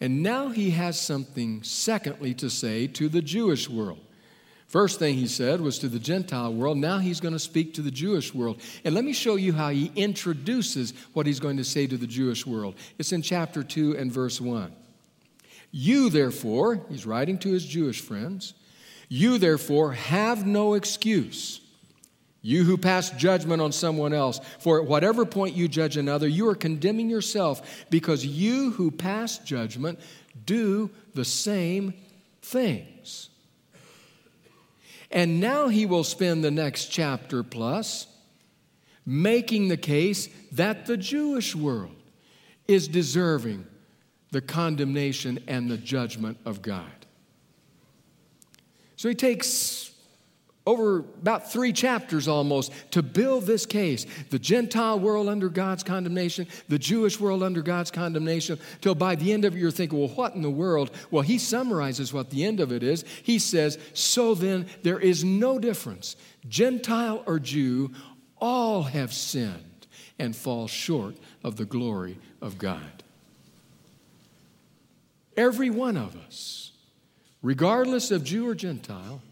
And 0.00 0.22
now 0.22 0.48
he 0.48 0.70
has 0.70 1.00
something, 1.00 1.62
secondly, 1.64 2.32
to 2.34 2.48
say 2.48 2.86
to 2.86 3.08
the 3.08 3.22
Jewish 3.22 3.68
world. 3.68 3.98
First 4.68 4.98
thing 4.98 5.14
he 5.14 5.26
said 5.26 5.60
was 5.60 5.78
to 5.80 5.88
the 5.88 5.98
Gentile 5.98 6.52
world. 6.52 6.76
Now 6.76 6.98
he's 6.98 7.20
going 7.20 7.32
to 7.32 7.40
speak 7.40 7.74
to 7.74 7.82
the 7.82 7.90
Jewish 7.90 8.32
world. 8.34 8.60
And 8.84 8.94
let 8.94 9.04
me 9.04 9.12
show 9.12 9.36
you 9.36 9.52
how 9.52 9.70
he 9.70 9.90
introduces 9.96 10.92
what 11.12 11.26
he's 11.26 11.40
going 11.40 11.56
to 11.56 11.64
say 11.64 11.86
to 11.86 11.96
the 11.96 12.06
Jewish 12.06 12.46
world. 12.46 12.74
It's 12.98 13.12
in 13.12 13.22
chapter 13.22 13.64
2 13.64 13.96
and 13.96 14.12
verse 14.12 14.40
1. 14.40 14.72
You, 15.72 16.10
therefore, 16.10 16.82
he's 16.88 17.06
writing 17.06 17.38
to 17.38 17.50
his 17.50 17.64
Jewish 17.64 18.00
friends, 18.00 18.54
you, 19.08 19.38
therefore, 19.38 19.92
have 19.92 20.46
no 20.46 20.74
excuse 20.74 21.60
you 22.46 22.62
who 22.62 22.76
pass 22.76 23.10
judgment 23.10 23.60
on 23.60 23.72
someone 23.72 24.12
else, 24.12 24.40
for 24.60 24.80
at 24.80 24.86
whatever 24.86 25.26
point 25.26 25.56
you 25.56 25.66
judge 25.66 25.96
another, 25.96 26.28
you 26.28 26.48
are 26.48 26.54
condemning 26.54 27.10
yourself 27.10 27.84
because 27.90 28.24
you 28.24 28.70
who 28.70 28.92
pass 28.92 29.38
judgment 29.38 29.98
do 30.44 30.88
the 31.12 31.24
same 31.24 31.92
things. 32.42 33.30
And 35.10 35.40
now 35.40 35.66
he 35.66 35.86
will 35.86 36.04
spend 36.04 36.44
the 36.44 36.52
next 36.52 36.86
chapter 36.86 37.42
plus 37.42 38.06
making 39.04 39.66
the 39.66 39.76
case 39.76 40.28
that 40.52 40.86
the 40.86 40.96
Jewish 40.96 41.52
world 41.52 41.96
is 42.68 42.86
deserving 42.86 43.66
the 44.30 44.40
condemnation 44.40 45.40
and 45.48 45.68
the 45.68 45.78
judgment 45.78 46.38
of 46.44 46.62
God. 46.62 46.95
So 49.06 49.10
he 49.10 49.14
takes 49.14 49.92
over 50.66 50.98
about 50.98 51.52
three 51.52 51.72
chapters 51.72 52.26
almost 52.26 52.72
to 52.90 53.04
build 53.04 53.46
this 53.46 53.64
case 53.64 54.04
the 54.30 54.38
Gentile 54.40 54.98
world 54.98 55.28
under 55.28 55.48
God's 55.48 55.84
condemnation, 55.84 56.48
the 56.68 56.80
Jewish 56.80 57.20
world 57.20 57.44
under 57.44 57.62
God's 57.62 57.92
condemnation, 57.92 58.58
till 58.80 58.96
by 58.96 59.14
the 59.14 59.32
end 59.32 59.44
of 59.44 59.54
it 59.54 59.60
you're 59.60 59.70
thinking, 59.70 59.96
well, 59.96 60.08
what 60.08 60.34
in 60.34 60.42
the 60.42 60.50
world? 60.50 60.90
Well, 61.12 61.22
he 61.22 61.38
summarizes 61.38 62.12
what 62.12 62.30
the 62.30 62.44
end 62.44 62.58
of 62.58 62.72
it 62.72 62.82
is. 62.82 63.04
He 63.22 63.38
says, 63.38 63.78
So 63.94 64.34
then, 64.34 64.66
there 64.82 64.98
is 64.98 65.22
no 65.22 65.60
difference, 65.60 66.16
Gentile 66.48 67.22
or 67.26 67.38
Jew, 67.38 67.92
all 68.40 68.82
have 68.82 69.12
sinned 69.12 69.86
and 70.18 70.34
fall 70.34 70.66
short 70.66 71.14
of 71.44 71.58
the 71.58 71.64
glory 71.64 72.18
of 72.42 72.58
God. 72.58 73.04
Every 75.36 75.70
one 75.70 75.96
of 75.96 76.16
us, 76.16 76.65
regardless 77.42 78.10
of 78.10 78.24
Jew 78.24 78.48
or 78.48 78.54
Gentile, 78.54 79.22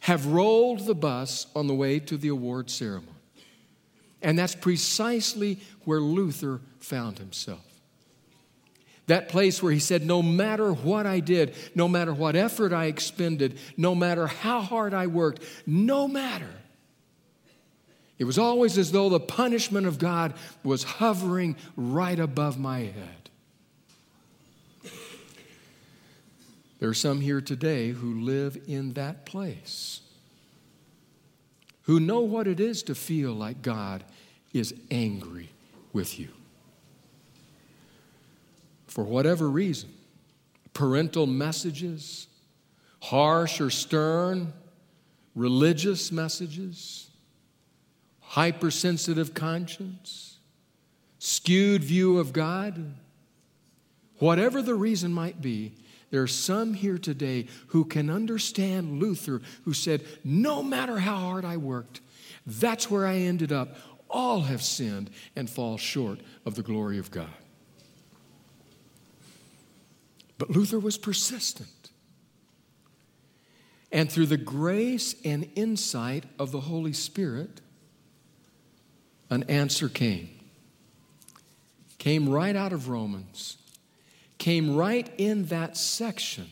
have 0.00 0.26
rolled 0.26 0.86
the 0.86 0.94
bus 0.94 1.46
on 1.54 1.66
the 1.66 1.74
way 1.74 2.00
to 2.00 2.16
the 2.16 2.28
award 2.28 2.70
ceremony. 2.70 3.08
And 4.20 4.38
that's 4.38 4.54
precisely 4.54 5.58
where 5.84 6.00
Luther 6.00 6.60
found 6.78 7.18
himself. 7.18 7.60
That 9.06 9.28
place 9.28 9.62
where 9.62 9.72
he 9.72 9.80
said, 9.80 10.06
No 10.06 10.22
matter 10.22 10.72
what 10.72 11.06
I 11.06 11.20
did, 11.20 11.54
no 11.74 11.88
matter 11.88 12.14
what 12.14 12.36
effort 12.36 12.72
I 12.72 12.86
expended, 12.86 13.58
no 13.76 13.94
matter 13.94 14.26
how 14.26 14.60
hard 14.60 14.94
I 14.94 15.08
worked, 15.08 15.42
no 15.66 16.06
matter. 16.06 16.50
It 18.18 18.24
was 18.24 18.38
always 18.38 18.78
as 18.78 18.92
though 18.92 19.08
the 19.08 19.18
punishment 19.18 19.86
of 19.86 19.98
God 19.98 20.34
was 20.62 20.84
hovering 20.84 21.56
right 21.76 22.18
above 22.18 22.58
my 22.58 22.80
head. 22.80 23.21
There 26.82 26.90
are 26.90 26.94
some 26.94 27.20
here 27.20 27.40
today 27.40 27.90
who 27.90 28.22
live 28.22 28.60
in 28.66 28.94
that 28.94 29.24
place, 29.24 30.00
who 31.82 32.00
know 32.00 32.18
what 32.22 32.48
it 32.48 32.58
is 32.58 32.82
to 32.82 32.96
feel 32.96 33.32
like 33.32 33.62
God 33.62 34.02
is 34.52 34.74
angry 34.90 35.50
with 35.92 36.18
you. 36.18 36.30
For 38.88 39.04
whatever 39.04 39.48
reason, 39.48 39.90
parental 40.74 41.24
messages, 41.24 42.26
harsh 43.00 43.60
or 43.60 43.70
stern, 43.70 44.52
religious 45.36 46.10
messages, 46.10 47.10
hypersensitive 48.22 49.34
conscience, 49.34 50.38
skewed 51.20 51.84
view 51.84 52.18
of 52.18 52.32
God, 52.32 52.92
whatever 54.18 54.60
the 54.60 54.74
reason 54.74 55.12
might 55.12 55.40
be, 55.40 55.74
there 56.12 56.22
are 56.22 56.28
some 56.28 56.74
here 56.74 56.98
today 56.98 57.46
who 57.68 57.86
can 57.86 58.10
understand 58.10 59.00
Luther, 59.00 59.40
who 59.64 59.72
said, 59.72 60.04
No 60.22 60.62
matter 60.62 60.98
how 60.98 61.16
hard 61.16 61.46
I 61.46 61.56
worked, 61.56 62.02
that's 62.46 62.90
where 62.90 63.06
I 63.06 63.16
ended 63.16 63.50
up. 63.50 63.76
All 64.10 64.42
have 64.42 64.62
sinned 64.62 65.08
and 65.34 65.48
fall 65.48 65.78
short 65.78 66.20
of 66.44 66.54
the 66.54 66.62
glory 66.62 66.98
of 66.98 67.10
God. 67.10 67.30
But 70.36 70.50
Luther 70.50 70.78
was 70.78 70.98
persistent. 70.98 71.90
And 73.90 74.12
through 74.12 74.26
the 74.26 74.36
grace 74.36 75.14
and 75.24 75.48
insight 75.54 76.24
of 76.38 76.52
the 76.52 76.60
Holy 76.60 76.92
Spirit, 76.92 77.62
an 79.30 79.44
answer 79.44 79.88
came. 79.88 80.28
Came 81.96 82.28
right 82.28 82.54
out 82.54 82.74
of 82.74 82.90
Romans 82.90 83.56
came 84.42 84.74
right 84.74 85.08
in 85.18 85.44
that 85.46 85.76
section 85.76 86.50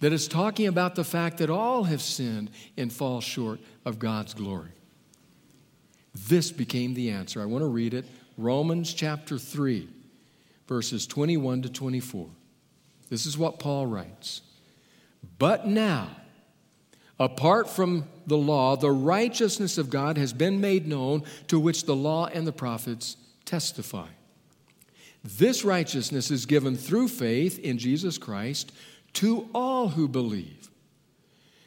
that 0.00 0.12
is 0.12 0.28
talking 0.28 0.66
about 0.66 0.94
the 0.94 1.02
fact 1.02 1.38
that 1.38 1.48
all 1.48 1.84
have 1.84 2.02
sinned 2.02 2.50
and 2.76 2.92
fall 2.92 3.22
short 3.22 3.58
of 3.86 3.98
God's 3.98 4.34
glory. 4.34 4.72
This 6.14 6.52
became 6.52 6.92
the 6.92 7.08
answer. 7.08 7.40
I 7.40 7.46
want 7.46 7.62
to 7.62 7.68
read 7.68 7.94
it 7.94 8.04
Romans 8.36 8.92
chapter 8.92 9.38
3, 9.38 9.88
verses 10.66 11.06
21 11.06 11.62
to 11.62 11.70
24. 11.70 12.28
This 13.08 13.24
is 13.24 13.38
what 13.38 13.58
Paul 13.58 13.86
writes. 13.86 14.42
But 15.38 15.66
now, 15.66 16.10
apart 17.18 17.70
from 17.70 18.04
the 18.26 18.36
law, 18.36 18.76
the 18.76 18.92
righteousness 18.92 19.78
of 19.78 19.88
God 19.88 20.18
has 20.18 20.34
been 20.34 20.60
made 20.60 20.86
known, 20.86 21.24
to 21.46 21.58
which 21.58 21.86
the 21.86 21.96
law 21.96 22.26
and 22.26 22.46
the 22.46 22.52
prophets 22.52 23.16
testify. 23.46 24.08
This 25.24 25.64
righteousness 25.64 26.30
is 26.30 26.46
given 26.46 26.76
through 26.76 27.08
faith 27.08 27.58
in 27.58 27.78
Jesus 27.78 28.18
Christ 28.18 28.72
to 29.14 29.48
all 29.54 29.88
who 29.88 30.08
believe. 30.08 30.70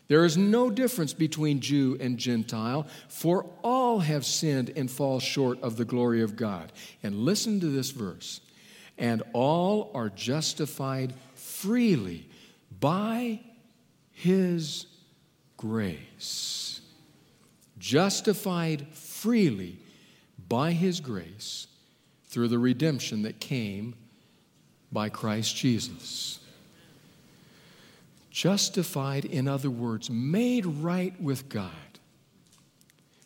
There 0.08 0.25
is 0.25 0.38
no 0.38 0.70
difference 0.70 1.13
between 1.13 1.62
Jew 1.62 1.98
and 2.00 2.17
Gentile, 2.17 2.86
for 3.08 3.46
all 3.63 4.00
have 4.00 4.25
sinned 4.25 4.72
and 4.75 4.91
fall 4.91 5.20
short 5.20 5.62
of 5.62 5.77
the 5.77 5.86
glory 5.86 6.22
of 6.22 6.36
God. 6.36 6.74
And 7.01 7.15
listen 7.15 7.62
to 7.62 7.67
this 7.67 7.91
verse 7.91 8.41
and 8.98 9.24
all 9.34 9.89
are 9.93 10.10
justified 10.10 11.13
freely 11.34 12.27
by 12.79 13.39
his 14.12 14.86
grace. 15.58 16.81
Justified 17.79 18.88
freely 18.89 19.79
by 20.50 20.74
his 20.74 21.00
grace 21.00 21.67
through 22.31 22.47
the 22.47 22.57
redemption 22.57 23.23
that 23.23 23.39
came 23.41 23.93
by 24.89 25.09
Christ 25.09 25.55
Jesus. 25.55 26.39
Justified, 28.31 29.25
in 29.25 29.50
other 29.50 29.69
words, 29.69 30.09
made 30.09 30.65
right 30.65 31.19
with 31.21 31.50
God, 31.50 32.00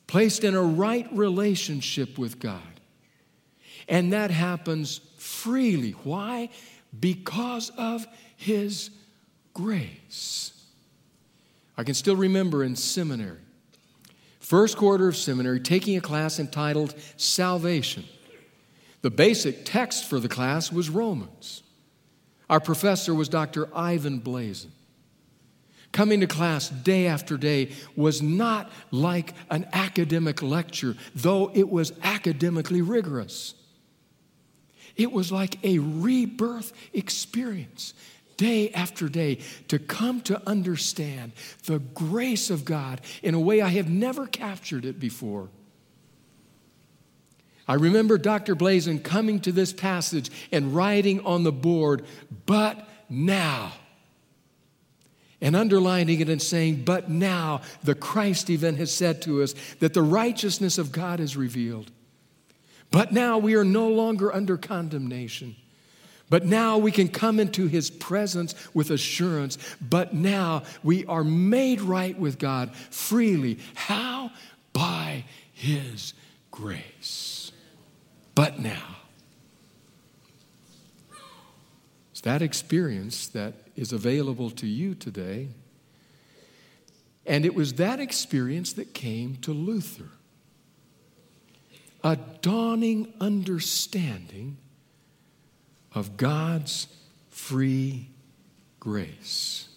placed 0.07 0.43
in 0.43 0.55
a 0.55 0.61
right 0.61 1.07
relationship 1.11 2.17
with 2.17 2.39
God. 2.39 2.61
And 3.87 4.11
that 4.11 4.31
happens 4.31 4.99
freely. 5.17 5.91
Why? 5.91 6.49
Because 6.99 7.69
of 7.77 8.07
His 8.35 8.89
grace. 9.53 10.51
I 11.77 11.83
can 11.83 11.93
still 11.93 12.15
remember 12.15 12.63
in 12.63 12.75
seminary, 12.75 13.37
first 14.39 14.77
quarter 14.77 15.07
of 15.07 15.15
seminary, 15.15 15.59
taking 15.59 15.95
a 15.95 16.01
class 16.01 16.39
entitled 16.39 16.95
Salvation. 17.17 18.05
The 19.05 19.11
basic 19.11 19.65
text 19.65 20.05
for 20.05 20.19
the 20.19 20.27
class 20.27 20.71
was 20.71 20.89
Romans. 20.89 21.61
Our 22.49 22.59
professor 22.59 23.13
was 23.13 23.29
Dr. 23.29 23.69
Ivan 23.77 24.19
Blazen. 24.19 24.71
Coming 25.91 26.21
to 26.21 26.25
class 26.25 26.69
day 26.69 27.05
after 27.05 27.37
day 27.37 27.69
was 27.95 28.23
not 28.23 28.71
like 28.89 29.35
an 29.51 29.67
academic 29.73 30.41
lecture, 30.41 30.95
though 31.13 31.51
it 31.53 31.69
was 31.69 31.93
academically 32.01 32.81
rigorous. 32.81 33.53
It 34.95 35.11
was 35.11 35.31
like 35.31 35.63
a 35.63 35.77
rebirth 35.77 36.73
experience 36.91 37.93
day 38.37 38.71
after 38.71 39.07
day 39.07 39.37
to 39.67 39.77
come 39.77 40.21
to 40.21 40.41
understand 40.49 41.33
the 41.67 41.77
grace 41.77 42.49
of 42.49 42.65
God 42.65 43.01
in 43.21 43.35
a 43.35 43.39
way 43.39 43.61
I 43.61 43.69
have 43.69 43.87
never 43.87 44.25
captured 44.25 44.83
it 44.83 44.99
before. 44.99 45.49
I 47.67 47.73
remember 47.73 48.17
Dr. 48.17 48.55
Blazen 48.55 49.03
coming 49.03 49.39
to 49.41 49.51
this 49.51 49.73
passage 49.73 50.29
and 50.51 50.75
writing 50.75 51.25
on 51.25 51.43
the 51.43 51.51
board, 51.51 52.05
but 52.45 52.87
now. 53.09 53.73
And 55.41 55.55
underlining 55.55 56.19
it 56.21 56.29
and 56.29 56.41
saying, 56.41 56.83
but 56.85 57.09
now 57.09 57.61
the 57.83 57.95
Christ 57.95 58.49
event 58.49 58.77
has 58.77 58.93
said 58.93 59.21
to 59.23 59.41
us 59.41 59.53
that 59.79 59.93
the 59.93 60.01
righteousness 60.01 60.77
of 60.77 60.91
God 60.91 61.19
is 61.19 61.35
revealed. 61.35 61.91
But 62.91 63.11
now 63.11 63.37
we 63.39 63.55
are 63.55 63.65
no 63.65 63.89
longer 63.89 64.33
under 64.33 64.57
condemnation. 64.57 65.55
But 66.29 66.45
now 66.45 66.77
we 66.77 66.91
can 66.91 67.07
come 67.07 67.39
into 67.39 67.67
his 67.67 67.89
presence 67.89 68.55
with 68.73 68.89
assurance. 68.89 69.57
But 69.81 70.13
now 70.13 70.63
we 70.83 71.05
are 71.05 71.23
made 71.23 71.81
right 71.81 72.17
with 72.17 72.39
God 72.39 72.75
freely. 72.75 73.59
How? 73.73 74.31
By 74.73 75.25
his 75.53 76.13
grace 76.51 77.51
but 78.35 78.59
now. 78.59 78.97
It's 82.11 82.21
that 82.21 82.41
experience 82.41 83.27
that 83.29 83.53
is 83.75 83.91
available 83.91 84.51
to 84.51 84.67
you 84.67 84.93
today. 84.93 85.49
And 87.25 87.45
it 87.45 87.55
was 87.55 87.73
that 87.73 87.99
experience 87.99 88.73
that 88.73 88.93
came 88.93 89.37
to 89.37 89.51
Luther 89.51 90.09
a 92.03 92.15
dawning 92.43 93.11
understanding 93.19 94.57
of 95.91 96.17
God's 96.17 96.85
free 97.29 98.09
grace. 98.79 99.67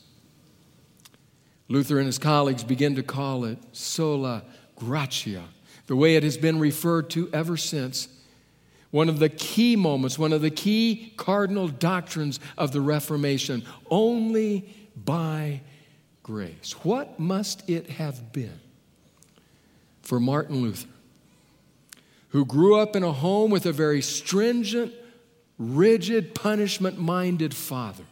Luther 1.68 1.96
and 1.96 2.04
his 2.04 2.18
colleagues 2.18 2.62
begin 2.62 2.96
to 2.96 3.02
call 3.02 3.46
it 3.46 3.58
sola 3.72 4.42
gratia, 4.76 5.44
the 5.86 5.96
way 5.96 6.16
it 6.16 6.22
has 6.22 6.36
been 6.36 6.58
referred 6.58 7.08
to 7.10 7.30
ever 7.32 7.56
since 7.56 8.08
one 8.90 9.08
of 9.08 9.18
the 9.18 9.28
key 9.28 9.76
moments, 9.76 10.18
one 10.18 10.32
of 10.32 10.40
the 10.40 10.50
key 10.50 11.12
cardinal 11.16 11.68
doctrines 11.68 12.40
of 12.56 12.72
the 12.72 12.80
Reformation 12.80 13.64
only 13.90 14.74
by 14.96 15.60
grace. 16.22 16.72
What 16.82 17.18
must 17.18 17.68
it 17.68 17.90
have 17.90 18.32
been 18.32 18.60
for 20.02 20.18
Martin 20.18 20.62
Luther, 20.62 20.88
who 22.30 22.44
grew 22.44 22.78
up 22.78 22.96
in 22.96 23.02
a 23.02 23.12
home 23.12 23.50
with 23.50 23.66
a 23.66 23.72
very 23.72 24.00
stringent, 24.00 24.92
rigid, 25.58 26.34
punishment 26.34 26.98
minded 26.98 27.54
father? 27.54 28.04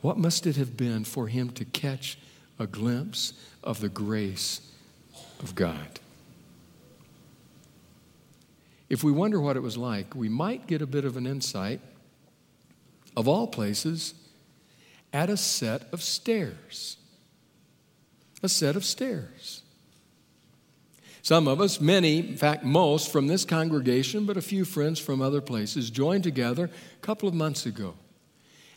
What 0.00 0.18
must 0.18 0.46
it 0.46 0.56
have 0.56 0.76
been 0.76 1.04
for 1.04 1.28
him 1.28 1.50
to 1.50 1.64
catch 1.64 2.18
a 2.58 2.66
glimpse 2.66 3.34
of 3.62 3.80
the 3.80 3.88
grace 3.88 4.62
of 5.40 5.54
God? 5.54 6.00
If 8.92 9.02
we 9.02 9.10
wonder 9.10 9.40
what 9.40 9.56
it 9.56 9.62
was 9.62 9.78
like, 9.78 10.14
we 10.14 10.28
might 10.28 10.66
get 10.66 10.82
a 10.82 10.86
bit 10.86 11.06
of 11.06 11.16
an 11.16 11.26
insight, 11.26 11.80
of 13.16 13.26
all 13.26 13.46
places, 13.46 14.12
at 15.14 15.30
a 15.30 15.36
set 15.38 15.90
of 15.94 16.02
stairs. 16.02 16.98
A 18.42 18.50
set 18.50 18.76
of 18.76 18.84
stairs. 18.84 19.62
Some 21.22 21.48
of 21.48 21.58
us, 21.58 21.80
many, 21.80 22.18
in 22.18 22.36
fact, 22.36 22.64
most 22.64 23.10
from 23.10 23.28
this 23.28 23.46
congregation, 23.46 24.26
but 24.26 24.36
a 24.36 24.42
few 24.42 24.66
friends 24.66 24.98
from 24.98 25.22
other 25.22 25.40
places, 25.40 25.88
joined 25.88 26.24
together 26.24 26.64
a 26.66 27.00
couple 27.00 27.30
of 27.30 27.34
months 27.34 27.64
ago 27.64 27.94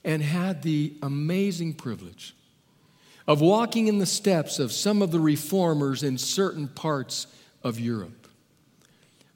and 0.05 0.23
had 0.23 0.61
the 0.61 0.93
amazing 1.01 1.73
privilege 1.73 2.33
of 3.27 3.41
walking 3.41 3.89
in 3.89 3.97
the 3.97 4.05
steps 4.05 4.59
of 4.59 4.71
some 4.71 5.01
of 5.01 5.11
the 5.11 5.19
reformers 5.19 6.03
in 6.03 6.17
certain 6.17 6.69
parts 6.69 7.27
of 7.65 7.81
Europe 7.81 8.24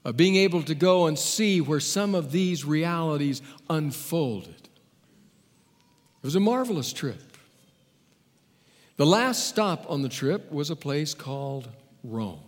of 0.04 0.16
being 0.16 0.36
able 0.36 0.62
to 0.62 0.74
go 0.74 1.06
and 1.06 1.18
see 1.18 1.60
where 1.60 1.80
some 1.80 2.14
of 2.14 2.32
these 2.32 2.64
realities 2.64 3.42
unfolded. 3.68 4.54
It 4.54 6.26
was 6.26 6.36
a 6.36 6.40
marvelous 6.40 6.92
trip. 6.92 7.20
The 8.96 9.06
last 9.06 9.46
stop 9.46 9.90
on 9.90 10.02
the 10.02 10.08
trip 10.08 10.50
was 10.52 10.70
a 10.70 10.76
place 10.76 11.14
called 11.14 11.68
Rome. 12.04 12.40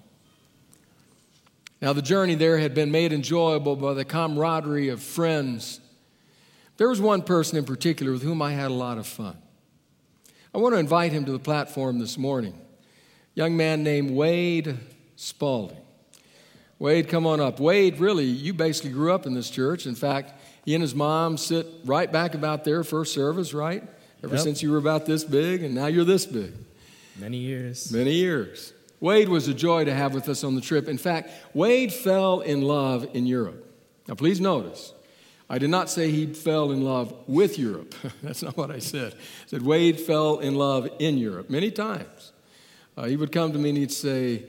Now, 1.81 1.93
the 1.93 2.03
journey 2.03 2.37
there 2.37 2.59
had 2.59 2.75
been 2.75 2.91
made 2.91 3.13
enjoyable 3.13 3.75
by 3.75 3.95
the 3.95 4.05
camaraderie 4.05 4.89
of 4.89 5.03
friends. 5.03 5.81
There 6.77 6.89
was 6.89 7.01
one 7.01 7.23
person 7.23 7.59
in 7.59 7.65
particular 7.65 8.13
with 8.13 8.23
whom 8.23 8.41
I 8.41 8.53
had 8.53 8.71
a 8.71 8.75
lot 8.75 8.99
of 8.99 9.07
fun. 9.07 9.37
I 10.55 10.59
want 10.59 10.75
to 10.75 10.79
invite 10.79 11.13
him 11.13 11.25
to 11.25 11.33
the 11.33 11.39
platform 11.39 11.99
this 11.99 12.17
morning. 12.17 12.53
A 12.55 12.61
young 13.35 13.57
man 13.57 13.83
named 13.83 14.11
Wade 14.11 14.79
Spalding. 15.17 15.82
Wade, 16.83 17.09
come 17.09 17.29
on 17.29 17.39
up. 17.39 17.61
Wade, 17.61 18.01
really, 18.01 18.25
you 18.25 18.53
basically 18.53 18.91
grew 18.91 19.13
up 19.13 19.25
in 19.25 19.35
this 19.35 19.49
church. 19.51 19.87
In 19.87 19.95
fact, 19.95 20.33
he 20.65 20.75
and 20.75 20.83
his 20.83 20.97
mom 20.97 21.37
sit 21.37 21.65
right 21.85 22.11
back 22.11 22.35
about 22.35 22.65
there 22.65 22.83
first 22.83 23.15
service, 23.15 23.55
right? 23.55 23.85
Ever 24.25 24.35
yep. 24.35 24.43
since 24.43 24.65
you 24.65 24.73
were 24.73 24.79
about 24.79 25.07
this 25.07 25.23
big, 25.23 25.63
and 25.63 25.77
now 25.77 25.87
you're 25.87 26.05
this 26.05 26.27
big. 26.27 26.53
Many 27.17 27.37
years. 27.37 27.93
Many 27.93 28.15
years. 28.15 28.73
Wade 28.99 29.29
was 29.29 29.47
a 29.47 29.55
joy 29.55 29.85
to 29.85 29.95
have 29.95 30.13
with 30.13 30.29
us 30.29 30.43
on 30.43 30.57
the 30.57 30.61
trip. 30.61 30.89
In 30.89 30.99
fact, 30.99 31.31
Wade 31.55 31.93
fell 31.93 32.41
in 32.41 32.63
love 32.63 33.07
in 33.15 33.29
Europe. 33.29 33.65
Now, 34.09 34.17
please 34.17 34.41
notice, 34.41 34.93
I 35.49 35.59
did 35.59 35.71
not 35.71 35.89
say 35.89 36.11
he 36.11 36.27
fell 36.35 36.73
in 36.73 36.83
love 36.83 37.15
with 37.29 37.61
Europe. 37.61 37.95
That's 38.25 38.43
not 38.43 38.57
what 38.57 38.73
I 38.73 38.81
said. 38.81 39.15
I 39.15 39.17
said 39.47 39.63
Wade 39.63 40.01
fell 40.01 40.41
in 40.41 40.57
love 40.57 40.89
in 40.99 41.17
Europe 41.17 41.49
many 41.49 41.71
times. 41.71 42.33
Uh, 42.97 43.05
he 43.05 43.15
would 43.15 43.31
come 43.31 43.53
to 43.53 43.59
me 43.61 43.69
and 43.69 43.79
he'd 43.79 43.93
say, 43.93 44.47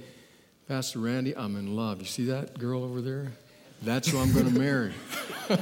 Pastor 0.68 1.00
Randy, 1.00 1.36
I'm 1.36 1.58
in 1.58 1.76
love. 1.76 2.00
You 2.00 2.06
see 2.06 2.26
that 2.26 2.58
girl 2.58 2.84
over 2.84 3.02
there? 3.02 3.34
That's 3.82 4.08
who 4.08 4.18
I'm 4.18 4.32
going 4.32 4.46
to 4.54 4.60
marry. 4.60 4.94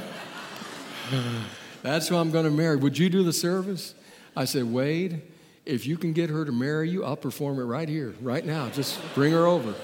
That's 1.82 2.06
who 2.06 2.16
I'm 2.16 2.30
going 2.30 2.44
to 2.44 2.50
marry. 2.50 2.76
Would 2.76 2.96
you 2.96 3.10
do 3.10 3.24
the 3.24 3.32
service? 3.32 3.94
I 4.36 4.44
said, 4.44 4.72
Wade, 4.72 5.22
if 5.66 5.86
you 5.86 5.96
can 5.96 6.12
get 6.12 6.30
her 6.30 6.44
to 6.44 6.52
marry 6.52 6.88
you, 6.88 7.04
I'll 7.04 7.16
perform 7.16 7.58
it 7.58 7.64
right 7.64 7.88
here, 7.88 8.14
right 8.20 8.46
now. 8.46 8.68
Just 8.68 9.00
bring 9.14 9.32
her 9.32 9.44
over. 9.46 9.74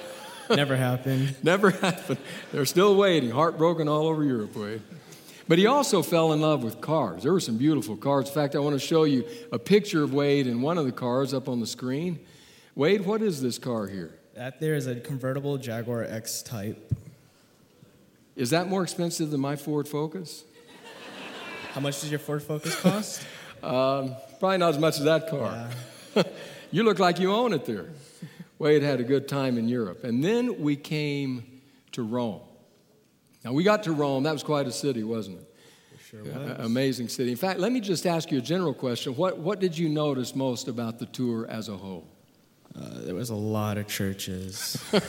Never 0.50 0.76
happened. 0.76 1.34
Never 1.42 1.70
happened. 1.70 2.18
They're 2.52 2.64
still 2.64 2.94
waiting, 2.94 3.30
heartbroken 3.30 3.88
all 3.88 4.06
over 4.06 4.22
Europe, 4.22 4.54
Wade. 4.54 4.82
But 5.48 5.58
he 5.58 5.66
also 5.66 6.00
fell 6.02 6.32
in 6.32 6.40
love 6.40 6.62
with 6.62 6.80
cars. 6.80 7.24
There 7.24 7.32
were 7.32 7.40
some 7.40 7.58
beautiful 7.58 7.96
cars. 7.96 8.28
In 8.28 8.34
fact, 8.34 8.54
I 8.54 8.60
want 8.60 8.74
to 8.74 8.86
show 8.86 9.04
you 9.04 9.24
a 9.50 9.58
picture 9.58 10.04
of 10.04 10.14
Wade 10.14 10.46
in 10.46 10.62
one 10.62 10.78
of 10.78 10.84
the 10.84 10.92
cars 10.92 11.34
up 11.34 11.48
on 11.48 11.58
the 11.58 11.66
screen. 11.66 12.20
Wade, 12.76 13.04
what 13.04 13.20
is 13.20 13.42
this 13.42 13.58
car 13.58 13.88
here? 13.88 14.17
That 14.38 14.60
there 14.60 14.76
is 14.76 14.86
a 14.86 14.94
convertible 14.94 15.58
Jaguar 15.58 16.04
X 16.04 16.42
Type. 16.42 16.92
Is 18.36 18.50
that 18.50 18.68
more 18.68 18.84
expensive 18.84 19.32
than 19.32 19.40
my 19.40 19.56
Ford 19.56 19.88
Focus? 19.88 20.44
How 21.72 21.80
much 21.80 22.02
does 22.02 22.10
your 22.12 22.20
Ford 22.20 22.40
Focus 22.40 22.80
cost? 22.80 23.20
um, 23.64 24.14
probably 24.38 24.58
not 24.58 24.68
as 24.68 24.78
much 24.78 24.98
as 24.98 25.06
that 25.06 25.28
car. 25.28 25.68
Yeah. 26.14 26.22
you 26.70 26.84
look 26.84 27.00
like 27.00 27.18
you 27.18 27.32
own 27.32 27.52
it 27.52 27.64
there. 27.64 27.86
Wade 28.60 28.84
had 28.84 29.00
a 29.00 29.02
good 29.02 29.26
time 29.26 29.58
in 29.58 29.68
Europe. 29.68 30.04
And 30.04 30.22
then 30.22 30.62
we 30.62 30.76
came 30.76 31.60
to 31.90 32.04
Rome. 32.04 32.42
Now, 33.44 33.52
we 33.54 33.64
got 33.64 33.82
to 33.82 33.92
Rome. 33.92 34.22
That 34.22 34.34
was 34.34 34.44
quite 34.44 34.68
a 34.68 34.72
city, 34.72 35.02
wasn't 35.02 35.40
it? 35.40 35.54
Sure 36.08 36.22
was. 36.22 36.64
amazing 36.64 37.08
city. 37.08 37.32
In 37.32 37.36
fact, 37.36 37.58
let 37.58 37.72
me 37.72 37.80
just 37.80 38.06
ask 38.06 38.30
you 38.30 38.38
a 38.38 38.40
general 38.40 38.72
question. 38.72 39.16
What, 39.16 39.38
what 39.38 39.58
did 39.58 39.76
you 39.76 39.88
notice 39.88 40.36
most 40.36 40.68
about 40.68 41.00
the 41.00 41.06
tour 41.06 41.44
as 41.48 41.68
a 41.68 41.76
whole? 41.76 42.06
Uh, 42.78 43.00
there 43.00 43.14
was 43.14 43.30
a 43.30 43.34
lot 43.34 43.78
of 43.78 43.86
churches. 43.88 44.82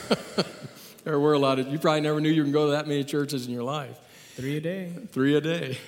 There 1.04 1.18
were 1.18 1.32
a 1.32 1.38
lot 1.38 1.58
of, 1.58 1.68
you 1.68 1.78
probably 1.78 2.02
never 2.02 2.20
knew 2.20 2.28
you 2.28 2.44
could 2.44 2.52
go 2.52 2.66
to 2.66 2.72
that 2.72 2.86
many 2.86 3.04
churches 3.04 3.46
in 3.46 3.52
your 3.52 3.62
life. 3.62 3.98
Three 4.36 4.58
a 4.58 4.60
day. 4.60 4.92
Three 5.12 5.34
a 5.34 5.40
day. 5.40 5.78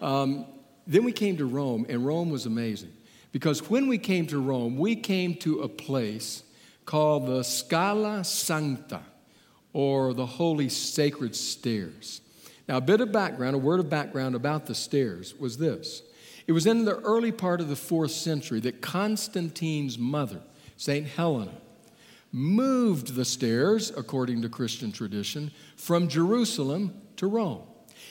Um, 0.00 0.46
then 0.86 1.04
we 1.04 1.12
came 1.12 1.36
to 1.38 1.46
Rome, 1.46 1.84
and 1.88 2.06
Rome 2.06 2.30
was 2.30 2.46
amazing. 2.46 2.92
Because 3.32 3.68
when 3.68 3.88
we 3.88 3.98
came 3.98 4.26
to 4.28 4.40
Rome, 4.40 4.78
we 4.78 4.96
came 4.96 5.34
to 5.36 5.62
a 5.62 5.68
place 5.68 6.42
called 6.84 7.26
the 7.26 7.42
Scala 7.42 8.24
Sancta, 8.24 9.02
or 9.72 10.14
the 10.14 10.26
Holy 10.26 10.68
Sacred 10.68 11.36
Stairs. 11.36 12.20
Now, 12.68 12.76
a 12.76 12.80
bit 12.80 13.00
of 13.00 13.12
background, 13.12 13.56
a 13.56 13.58
word 13.58 13.80
of 13.80 13.90
background 13.90 14.34
about 14.34 14.66
the 14.66 14.74
stairs 14.74 15.34
was 15.38 15.58
this. 15.58 16.02
It 16.46 16.52
was 16.52 16.66
in 16.66 16.84
the 16.84 16.98
early 17.00 17.32
part 17.32 17.60
of 17.60 17.68
the 17.68 17.76
fourth 17.76 18.12
century 18.12 18.60
that 18.60 18.80
Constantine's 18.80 19.98
mother, 19.98 20.40
St. 20.80 21.06
Helena, 21.06 21.52
moved 22.32 23.14
the 23.14 23.26
stairs, 23.26 23.92
according 23.94 24.40
to 24.40 24.48
Christian 24.48 24.92
tradition, 24.92 25.50
from 25.76 26.08
Jerusalem 26.08 26.98
to 27.16 27.26
Rome. 27.26 27.60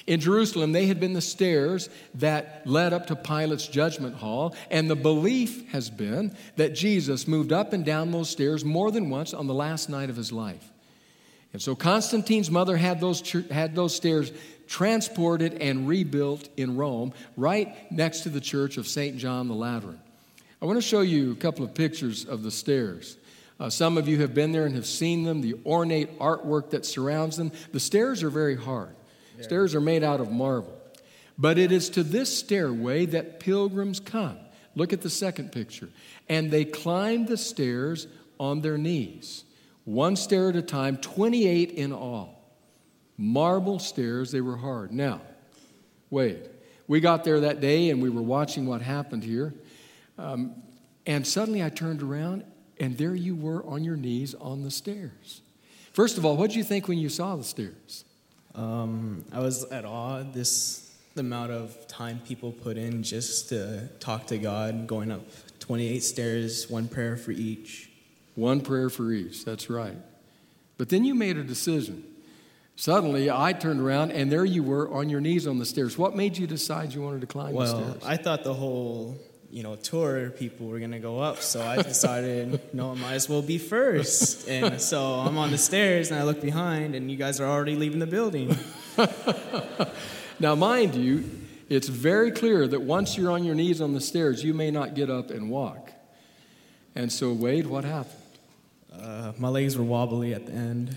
In 0.05 0.19
Jerusalem, 0.19 0.71
they 0.71 0.85
had 0.85 0.99
been 0.99 1.13
the 1.13 1.19
stairs 1.19 1.89
that 2.13 2.61
led 2.67 2.93
up 2.93 3.07
to 3.07 3.15
Pilate's 3.15 3.67
judgment 3.67 4.17
hall, 4.17 4.55
and 4.69 4.87
the 4.87 4.95
belief 4.95 5.67
has 5.69 5.89
been 5.89 6.37
that 6.57 6.75
Jesus 6.75 7.27
moved 7.27 7.51
up 7.51 7.73
and 7.73 7.83
down 7.83 8.11
those 8.11 8.29
stairs 8.29 8.63
more 8.63 8.91
than 8.91 9.09
once 9.09 9.33
on 9.33 9.47
the 9.47 9.53
last 9.55 9.89
night 9.89 10.11
of 10.11 10.15
his 10.15 10.31
life. 10.31 10.71
And 11.53 11.59
so 11.59 11.73
Constantine's 11.75 12.51
mother 12.51 12.77
had 12.77 13.01
those, 13.01 13.27
had 13.49 13.73
those 13.73 13.95
stairs 13.95 14.31
transported 14.67 15.55
and 15.55 15.87
rebuilt 15.87 16.47
in 16.55 16.77
Rome, 16.77 17.13
right 17.35 17.91
next 17.91 18.21
to 18.21 18.29
the 18.29 18.39
church 18.39 18.77
of 18.77 18.87
St. 18.87 19.17
John 19.17 19.47
the 19.47 19.55
Lateran. 19.55 19.99
I 20.61 20.65
want 20.65 20.77
to 20.77 20.81
show 20.81 21.01
you 21.01 21.31
a 21.31 21.35
couple 21.35 21.63
of 21.63 21.73
pictures 21.73 22.25
of 22.25 22.43
the 22.43 22.51
stairs. 22.51 23.17
Uh, 23.59 23.69
some 23.69 23.97
of 23.97 24.07
you 24.07 24.19
have 24.21 24.33
been 24.33 24.51
there 24.51 24.65
and 24.65 24.75
have 24.75 24.85
seen 24.85 25.23
them, 25.23 25.41
the 25.41 25.55
ornate 25.65 26.19
artwork 26.19 26.71
that 26.71 26.85
surrounds 26.85 27.37
them. 27.37 27.51
The 27.71 27.79
stairs 27.79 28.23
are 28.23 28.29
very 28.29 28.55
hard, 28.55 28.95
yeah. 29.37 29.43
stairs 29.43 29.73
are 29.73 29.81
made 29.81 30.03
out 30.03 30.19
of 30.19 30.31
marble. 30.31 30.75
But 31.37 31.57
it 31.57 31.71
is 31.71 31.89
to 31.91 32.03
this 32.03 32.37
stairway 32.37 33.05
that 33.07 33.39
pilgrims 33.39 34.01
come. 34.01 34.37
Look 34.75 34.91
at 34.91 35.01
the 35.01 35.09
second 35.09 35.53
picture. 35.53 35.89
And 36.27 36.51
they 36.51 36.65
climb 36.65 37.25
the 37.25 37.37
stairs 37.37 38.07
on 38.37 38.59
their 38.61 38.77
knees, 38.77 39.45
one 39.85 40.17
stair 40.17 40.49
at 40.49 40.57
a 40.57 40.61
time, 40.61 40.97
28 40.97 41.71
in 41.71 41.93
all. 41.93 42.35
Marble 43.17 43.79
stairs, 43.79 44.31
they 44.31 44.41
were 44.41 44.57
hard. 44.57 44.91
Now, 44.91 45.21
wait. 46.09 46.39
We 46.87 46.99
got 46.99 47.23
there 47.23 47.41
that 47.41 47.61
day 47.61 47.91
and 47.91 48.01
we 48.01 48.09
were 48.09 48.21
watching 48.21 48.65
what 48.65 48.81
happened 48.81 49.23
here. 49.23 49.53
Um, 50.19 50.55
and 51.05 51.25
suddenly 51.25 51.63
I 51.63 51.69
turned 51.69 52.03
around 52.03 52.43
and 52.79 52.97
there 52.97 53.15
you 53.15 53.35
were 53.35 53.65
on 53.65 53.83
your 53.83 53.95
knees 53.95 54.35
on 54.35 54.63
the 54.63 54.71
stairs. 54.71 55.41
First 55.93 56.17
of 56.17 56.25
all, 56.25 56.37
what 56.37 56.51
did 56.51 56.57
you 56.57 56.63
think 56.63 56.87
when 56.87 56.97
you 56.97 57.09
saw 57.09 57.35
the 57.35 57.43
stairs? 57.43 58.05
Um, 58.55 59.25
I 59.31 59.39
was 59.39 59.63
at 59.65 59.85
awe. 59.85 60.23
This 60.23 60.85
the 61.15 61.21
amount 61.21 61.51
of 61.51 61.87
time 61.87 62.21
people 62.25 62.51
put 62.51 62.77
in 62.77 63.03
just 63.03 63.49
to 63.49 63.87
talk 63.99 64.27
to 64.27 64.37
God, 64.37 64.87
going 64.87 65.11
up 65.11 65.21
28 65.59 66.03
stairs, 66.03 66.69
one 66.69 66.87
prayer 66.87 67.17
for 67.17 67.31
each. 67.31 67.89
One 68.35 68.61
prayer 68.61 68.89
for 68.89 69.11
each. 69.11 69.43
That's 69.43 69.69
right. 69.69 69.97
But 70.77 70.89
then 70.89 71.03
you 71.03 71.15
made 71.15 71.37
a 71.37 71.43
decision. 71.43 72.03
Suddenly, 72.75 73.29
I 73.29 73.51
turned 73.51 73.81
around 73.81 74.11
and 74.11 74.31
there 74.31 74.45
you 74.45 74.63
were 74.63 74.89
on 74.89 75.09
your 75.09 75.19
knees 75.19 75.45
on 75.45 75.59
the 75.59 75.65
stairs. 75.65 75.97
What 75.97 76.15
made 76.15 76.37
you 76.37 76.47
decide 76.47 76.93
you 76.93 77.01
wanted 77.01 77.21
to 77.21 77.27
climb 77.27 77.53
well, 77.53 77.77
the 77.77 77.89
stairs? 77.89 78.03
I 78.05 78.15
thought 78.15 78.43
the 78.45 78.53
whole 78.53 79.17
you 79.51 79.63
know, 79.63 79.75
tour, 79.75 80.29
people 80.29 80.67
were 80.67 80.79
gonna 80.79 80.99
go 80.99 81.19
up. 81.19 81.41
So 81.41 81.61
I 81.61 81.81
decided, 81.81 82.51
you 82.51 82.59
know, 82.73 82.91
I 82.91 82.95
might 82.95 83.13
as 83.13 83.27
well 83.27 83.41
be 83.41 83.57
first. 83.57 84.47
And 84.47 84.79
so 84.79 85.01
I'm 85.01 85.37
on 85.37 85.51
the 85.51 85.57
stairs 85.57 86.11
and 86.11 86.19
I 86.19 86.23
look 86.23 86.41
behind, 86.41 86.95
and 86.95 87.09
you 87.09 87.17
guys 87.17 87.39
are 87.39 87.47
already 87.47 87.75
leaving 87.75 87.99
the 87.99 88.07
building. 88.07 88.55
now, 90.39 90.55
mind 90.55 90.95
you, 90.95 91.29
it's 91.67 91.87
very 91.87 92.31
clear 92.31 92.67
that 92.67 92.81
once 92.81 93.17
you're 93.17 93.31
on 93.31 93.43
your 93.43 93.55
knees 93.55 93.81
on 93.81 93.93
the 93.93 94.01
stairs, 94.01 94.43
you 94.43 94.53
may 94.53 94.71
not 94.71 94.93
get 94.93 95.09
up 95.09 95.31
and 95.31 95.49
walk. 95.49 95.93
And 96.95 97.11
so, 97.11 97.31
Wade, 97.31 97.67
what 97.67 97.85
happened? 97.85 98.15
Uh, 98.91 99.33
my 99.37 99.49
legs 99.49 99.77
were 99.77 99.83
wobbly 99.83 100.33
at 100.33 100.45
the 100.45 100.51
end. 100.51 100.95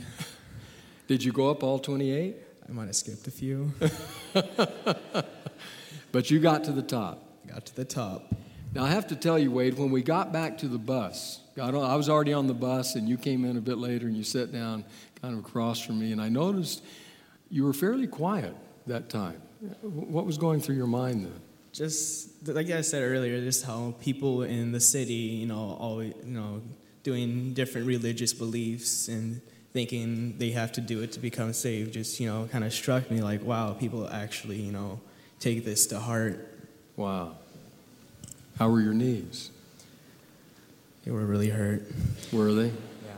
Did 1.06 1.22
you 1.22 1.32
go 1.32 1.50
up 1.50 1.62
all 1.62 1.78
28? 1.78 2.36
I 2.68 2.72
might 2.72 2.86
have 2.86 2.96
skipped 2.96 3.26
a 3.26 3.30
few. 3.30 3.72
but 6.12 6.30
you 6.30 6.40
got 6.40 6.64
to 6.64 6.72
the 6.72 6.82
top. 6.82 7.31
Got 7.52 7.66
to 7.66 7.76
the 7.76 7.84
top. 7.84 8.34
Now, 8.74 8.84
I 8.84 8.88
have 8.88 9.06
to 9.08 9.16
tell 9.16 9.38
you, 9.38 9.50
Wade, 9.50 9.76
when 9.76 9.90
we 9.90 10.02
got 10.02 10.32
back 10.32 10.56
to 10.58 10.68
the 10.68 10.78
bus, 10.78 11.40
got 11.54 11.74
on, 11.74 11.90
I 11.90 11.96
was 11.96 12.08
already 12.08 12.32
on 12.32 12.46
the 12.46 12.54
bus, 12.54 12.94
and 12.94 13.06
you 13.06 13.18
came 13.18 13.44
in 13.44 13.58
a 13.58 13.60
bit 13.60 13.76
later 13.76 14.06
and 14.06 14.16
you 14.16 14.24
sat 14.24 14.50
down 14.50 14.84
kind 15.20 15.34
of 15.34 15.40
across 15.40 15.80
from 15.80 16.00
me, 16.00 16.12
and 16.12 16.20
I 16.20 16.30
noticed 16.30 16.82
you 17.50 17.64
were 17.64 17.74
fairly 17.74 18.06
quiet 18.06 18.56
that 18.86 19.10
time. 19.10 19.40
What 19.82 20.24
was 20.24 20.38
going 20.38 20.60
through 20.60 20.76
your 20.76 20.86
mind 20.86 21.26
then? 21.26 21.40
Just 21.72 22.48
like 22.48 22.70
I 22.70 22.80
said 22.80 23.02
earlier, 23.02 23.38
just 23.40 23.64
how 23.64 23.94
people 24.00 24.42
in 24.42 24.72
the 24.72 24.80
city, 24.80 25.12
you 25.12 25.46
know, 25.46 25.76
always, 25.78 26.14
you 26.24 26.32
know, 26.32 26.62
doing 27.02 27.52
different 27.52 27.86
religious 27.86 28.32
beliefs 28.32 29.08
and 29.08 29.42
thinking 29.72 30.38
they 30.38 30.50
have 30.50 30.72
to 30.72 30.80
do 30.80 31.02
it 31.02 31.12
to 31.12 31.20
become 31.20 31.52
saved, 31.52 31.92
just 31.92 32.18
you 32.20 32.26
know, 32.26 32.48
kind 32.50 32.64
of 32.64 32.72
struck 32.72 33.10
me 33.10 33.20
like, 33.20 33.42
wow, 33.42 33.72
people 33.72 34.08
actually, 34.08 34.56
you 34.56 34.72
know, 34.72 35.00
take 35.38 35.64
this 35.64 35.86
to 35.88 35.98
heart. 35.98 36.48
Wow. 36.96 37.36
How 38.62 38.70
were 38.70 38.80
your 38.80 38.94
knees? 38.94 39.50
They 41.04 41.10
were 41.10 41.26
really 41.26 41.48
hurt. 41.48 41.82
Were 42.32 42.54
they? 42.54 42.68
Yeah. 42.68 43.12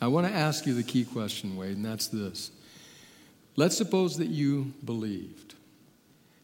I 0.00 0.06
want 0.06 0.28
to 0.28 0.32
ask 0.32 0.66
you 0.66 0.74
the 0.74 0.84
key 0.84 1.04
question, 1.04 1.56
Wade, 1.56 1.76
and 1.78 1.84
that's 1.84 2.06
this. 2.06 2.52
Let's 3.56 3.76
suppose 3.76 4.18
that 4.18 4.28
you 4.28 4.72
believed 4.84 5.56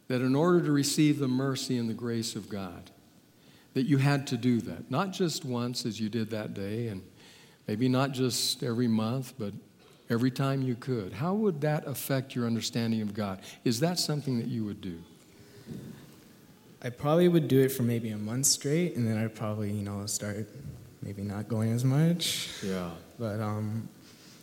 that 0.09 0.21
in 0.21 0.35
order 0.35 0.61
to 0.63 0.73
receive 0.73 1.21
the 1.21 1.29
mercy 1.29 1.79
and 1.79 1.89
the 1.89 1.95
grace 1.95 2.35
of 2.35 2.49
God, 2.49 2.91
that 3.75 3.85
you 3.85 3.99
had 3.99 4.27
to 4.27 4.37
do 4.37 4.61
that, 4.63 4.91
not 4.91 5.13
just 5.13 5.45
once 5.45 5.87
as 5.87 6.01
you 6.01 6.09
did 6.09 6.31
that 6.31 6.55
day, 6.55 6.89
and 6.89 7.05
maybe 7.69 7.89
not 7.89 8.11
just 8.11 8.65
every 8.65 8.89
month, 8.89 9.35
but 9.39 9.53
every 10.11 10.33
time 10.33 10.61
you 10.61 10.75
could. 10.75 11.13
How 11.13 11.35
would 11.35 11.61
that 11.61 11.87
affect 11.87 12.35
your 12.35 12.47
understanding 12.47 13.01
of 13.01 13.15
God? 13.15 13.39
Is 13.63 13.79
that 13.79 14.01
something 14.01 14.41
that 14.41 14.49
you 14.49 14.65
would 14.65 14.81
do? 14.81 14.99
I 16.85 16.91
probably 16.91 17.29
would 17.29 17.49
do 17.49 17.63
it 17.63 17.71
for 17.71 17.83
maybe 17.83 18.11
a 18.11 18.19
month 18.19 18.45
straight, 18.45 18.95
and 18.95 19.07
then 19.09 19.17
I'd 19.17 19.35
probably, 19.35 19.71
you 19.71 19.83
know, 19.83 20.05
start 20.05 20.47
maybe 21.01 21.23
not 21.23 21.49
going 21.49 21.73
as 21.73 21.83
much. 21.83 22.51
Yeah. 22.63 22.91
But 23.19 23.41
um, 23.41 23.89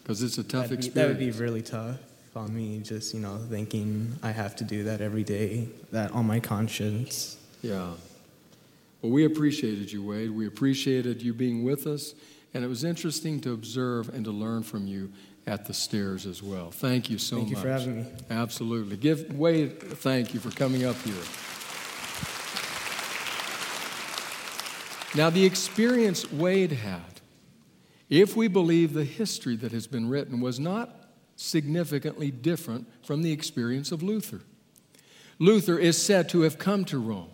because 0.01 0.23
it's 0.23 0.39
a 0.39 0.43
tough 0.43 0.69
be, 0.69 0.75
experience. 0.75 0.95
That 0.95 1.07
would 1.07 1.19
be 1.19 1.31
really 1.31 1.61
tough 1.61 1.97
on 2.35 2.55
me. 2.55 2.79
Just 2.79 3.13
you 3.13 3.19
know, 3.19 3.37
thinking 3.37 4.15
I 4.23 4.31
have 4.31 4.55
to 4.57 4.63
do 4.63 4.83
that 4.85 5.01
every 5.01 5.23
day, 5.23 5.67
that 5.91 6.11
on 6.13 6.25
my 6.25 6.39
conscience. 6.39 7.37
Yeah. 7.61 7.91
Well, 9.01 9.11
we 9.11 9.25
appreciated 9.25 9.91
you, 9.91 10.03
Wade. 10.03 10.31
We 10.31 10.47
appreciated 10.47 11.21
you 11.21 11.33
being 11.33 11.63
with 11.63 11.85
us, 11.85 12.15
and 12.55 12.63
it 12.63 12.67
was 12.67 12.83
interesting 12.83 13.39
to 13.41 13.53
observe 13.53 14.09
and 14.09 14.25
to 14.25 14.31
learn 14.31 14.63
from 14.63 14.87
you 14.87 15.11
at 15.45 15.65
the 15.65 15.73
stairs 15.73 16.25
as 16.25 16.41
well. 16.41 16.71
Thank 16.71 17.09
you 17.09 17.17
so 17.17 17.37
thank 17.37 17.49
much. 17.51 17.63
Thank 17.63 17.65
you 17.65 17.77
for 17.77 17.79
having 17.79 18.03
me. 18.03 18.11
Absolutely. 18.31 18.97
Give 18.97 19.37
Wade 19.37 19.79
thank 19.79 20.33
you 20.33 20.39
for 20.39 20.49
coming 20.51 20.85
up 20.85 20.95
here. 21.03 21.13
Now, 25.13 25.29
the 25.29 25.45
experience 25.45 26.31
Wade 26.31 26.71
had, 26.71 27.21
if 28.09 28.37
we 28.37 28.47
believe 28.47 28.93
the 28.93 29.03
history 29.03 29.57
that 29.57 29.73
has 29.73 29.85
been 29.85 30.07
written, 30.07 30.39
was 30.39 30.59
not 30.59 31.09
significantly 31.35 32.31
different 32.31 32.87
from 33.03 33.21
the 33.21 33.31
experience 33.31 33.91
of 33.91 34.01
Luther. 34.01 34.41
Luther 35.37 35.77
is 35.77 36.01
said 36.01 36.29
to 36.29 36.41
have 36.41 36.57
come 36.57 36.85
to 36.85 36.99
Rome 36.99 37.31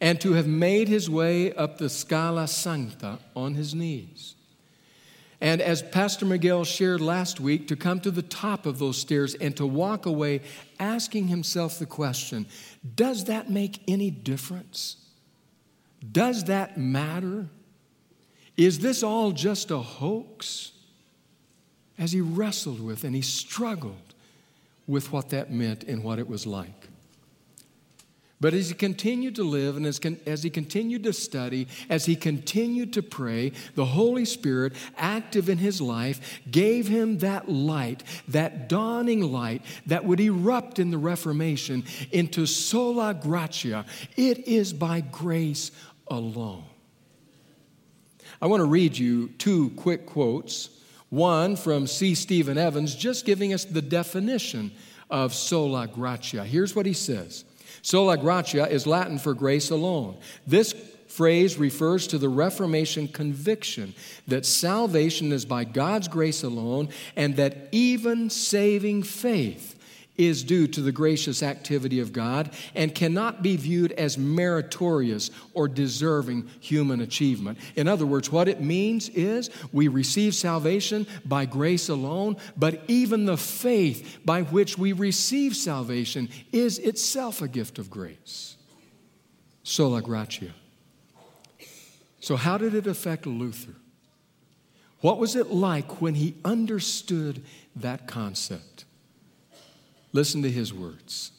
and 0.00 0.20
to 0.20 0.34
have 0.34 0.46
made 0.46 0.88
his 0.88 1.10
way 1.10 1.52
up 1.54 1.78
the 1.78 1.88
Scala 1.88 2.46
Sancta 2.46 3.18
on 3.34 3.54
his 3.54 3.74
knees. 3.74 4.36
And 5.40 5.60
as 5.60 5.82
Pastor 5.82 6.26
Miguel 6.26 6.64
shared 6.64 7.00
last 7.00 7.40
week, 7.40 7.68
to 7.68 7.76
come 7.76 8.00
to 8.00 8.10
the 8.10 8.22
top 8.22 8.66
of 8.66 8.78
those 8.78 8.98
stairs 8.98 9.34
and 9.34 9.56
to 9.56 9.66
walk 9.66 10.06
away 10.06 10.42
asking 10.78 11.28
himself 11.28 11.78
the 11.78 11.86
question 11.86 12.46
Does 12.94 13.24
that 13.24 13.50
make 13.50 13.80
any 13.88 14.10
difference? 14.10 15.07
Does 16.12 16.44
that 16.44 16.78
matter? 16.78 17.48
Is 18.56 18.80
this 18.80 19.02
all 19.02 19.32
just 19.32 19.70
a 19.70 19.78
hoax? 19.78 20.72
As 21.98 22.12
he 22.12 22.20
wrestled 22.20 22.80
with 22.80 23.02
and 23.02 23.14
he 23.14 23.22
struggled 23.22 24.14
with 24.86 25.12
what 25.12 25.30
that 25.30 25.50
meant 25.50 25.84
and 25.84 26.02
what 26.04 26.18
it 26.18 26.28
was 26.28 26.46
like. 26.46 26.88
But 28.40 28.54
as 28.54 28.68
he 28.68 28.74
continued 28.74 29.34
to 29.36 29.42
live 29.42 29.76
and 29.76 29.84
as, 29.84 30.00
as, 30.24 30.44
he 30.44 30.50
continued 30.50 31.02
to 31.04 31.12
study, 31.12 31.66
as 31.88 32.06
he 32.06 32.14
continued 32.14 32.92
to 32.92 33.02
pray, 33.02 33.50
the 33.74 33.84
Holy 33.84 34.24
Spirit, 34.24 34.74
active 34.96 35.48
in 35.48 35.58
his 35.58 35.80
life, 35.80 36.40
gave 36.48 36.86
him 36.86 37.18
that 37.18 37.48
light, 37.48 38.04
that 38.28 38.68
dawning 38.68 39.32
light 39.32 39.62
that 39.86 40.04
would 40.04 40.20
erupt 40.20 40.78
in 40.78 40.90
the 40.90 40.98
Reformation 40.98 41.82
into 42.12 42.46
sola 42.46 43.12
gratia. 43.12 43.84
It 44.16 44.46
is 44.46 44.72
by 44.72 45.00
grace 45.00 45.72
alone. 46.10 46.64
I 48.40 48.46
want 48.46 48.60
to 48.60 48.66
read 48.66 48.96
you 48.96 49.28
two 49.38 49.70
quick 49.70 50.06
quotes. 50.06 50.70
One 51.10 51.56
from 51.56 51.86
C. 51.86 52.14
Stephen 52.14 52.58
Evans, 52.58 52.94
just 52.94 53.24
giving 53.24 53.52
us 53.52 53.64
the 53.64 53.82
definition 53.82 54.70
of 55.10 55.34
sola 55.34 55.86
gratia. 55.86 56.44
Here's 56.44 56.76
what 56.76 56.86
he 56.86 56.92
says 56.92 57.44
Sola 57.82 58.16
gratia 58.16 58.68
is 58.68 58.86
Latin 58.86 59.18
for 59.18 59.34
grace 59.34 59.70
alone. 59.70 60.18
This 60.46 60.74
phrase 61.08 61.56
refers 61.56 62.06
to 62.08 62.18
the 62.18 62.28
Reformation 62.28 63.08
conviction 63.08 63.94
that 64.26 64.44
salvation 64.44 65.32
is 65.32 65.44
by 65.44 65.64
God's 65.64 66.06
grace 66.06 66.42
alone 66.42 66.90
and 67.16 67.36
that 67.36 67.68
even 67.72 68.30
saving 68.30 69.02
faith 69.02 69.77
is 70.18 70.42
due 70.42 70.66
to 70.66 70.80
the 70.80 70.92
gracious 70.92 71.42
activity 71.42 72.00
of 72.00 72.12
God 72.12 72.50
and 72.74 72.94
cannot 72.94 73.42
be 73.42 73.56
viewed 73.56 73.92
as 73.92 74.18
meritorious 74.18 75.30
or 75.54 75.68
deserving 75.68 76.50
human 76.60 77.00
achievement. 77.00 77.58
In 77.76 77.88
other 77.88 78.04
words, 78.04 78.30
what 78.30 78.48
it 78.48 78.60
means 78.60 79.08
is 79.10 79.48
we 79.72 79.88
receive 79.88 80.34
salvation 80.34 81.06
by 81.24 81.46
grace 81.46 81.88
alone, 81.88 82.36
but 82.56 82.82
even 82.88 83.24
the 83.24 83.36
faith 83.36 84.18
by 84.24 84.42
which 84.42 84.76
we 84.76 84.92
receive 84.92 85.56
salvation 85.56 86.28
is 86.52 86.78
itself 86.78 87.40
a 87.40 87.48
gift 87.48 87.78
of 87.78 87.88
grace. 87.88 88.56
Sola 89.62 90.02
gratia. 90.02 90.52
So, 92.20 92.36
how 92.36 92.58
did 92.58 92.74
it 92.74 92.86
affect 92.86 93.26
Luther? 93.26 93.74
What 95.00 95.18
was 95.18 95.36
it 95.36 95.50
like 95.50 96.00
when 96.00 96.14
he 96.14 96.34
understood 96.44 97.44
that 97.76 98.08
concept? 98.08 98.84
Listen 100.12 100.42
to 100.42 100.50
his 100.50 100.72
words. 100.72 101.32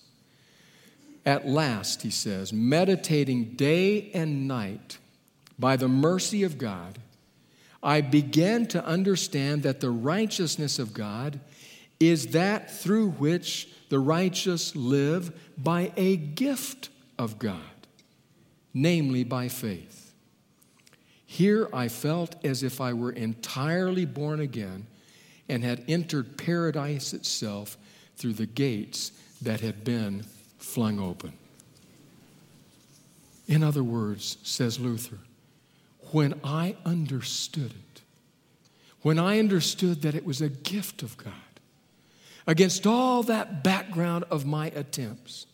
At 1.25 1.47
last, 1.47 2.01
he 2.01 2.09
says, 2.09 2.53
meditating 2.53 3.55
day 3.55 4.09
and 4.13 4.47
night 4.47 4.97
by 5.57 5.75
the 5.75 5.87
mercy 5.87 6.43
of 6.43 6.57
God, 6.57 6.99
I 7.83 8.01
began 8.01 8.65
to 8.67 8.85
understand 8.85 9.63
that 9.63 9.79
the 9.79 9.91
righteousness 9.91 10.79
of 10.79 10.93
God 10.93 11.39
is 11.99 12.27
that 12.27 12.71
through 12.71 13.11
which 13.11 13.69
the 13.89 13.99
righteous 13.99 14.75
live 14.75 15.37
by 15.57 15.91
a 15.97 16.15
gift 16.15 16.89
of 17.17 17.39
God, 17.39 17.59
namely 18.73 19.23
by 19.23 19.47
faith. 19.47 20.13
Here 21.25 21.69
I 21.73 21.89
felt 21.89 22.43
as 22.43 22.63
if 22.63 22.81
I 22.81 22.93
were 22.93 23.11
entirely 23.11 24.05
born 24.05 24.39
again 24.39 24.87
and 25.47 25.63
had 25.63 25.83
entered 25.87 26.37
paradise 26.37 27.13
itself 27.13 27.77
through 28.19 28.33
the 28.33 28.45
gates 28.45 29.11
that 29.41 29.61
had 29.61 29.83
been 29.83 30.23
flung 30.59 30.99
open. 30.99 31.33
In 33.47 33.63
other 33.63 33.83
words, 33.83 34.37
says 34.43 34.79
Luther, 34.79 35.17
when 36.11 36.39
I 36.43 36.75
understood 36.85 37.71
it, 37.71 38.01
when 39.01 39.17
I 39.17 39.39
understood 39.39 40.03
that 40.03 40.13
it 40.13 40.25
was 40.25 40.41
a 40.41 40.49
gift 40.49 41.01
of 41.01 41.17
God, 41.17 41.33
against 42.45 42.85
all 42.85 43.23
that 43.23 43.63
background 43.63 44.25
of 44.29 44.45
my 44.45 44.67
attempts, 44.67 45.47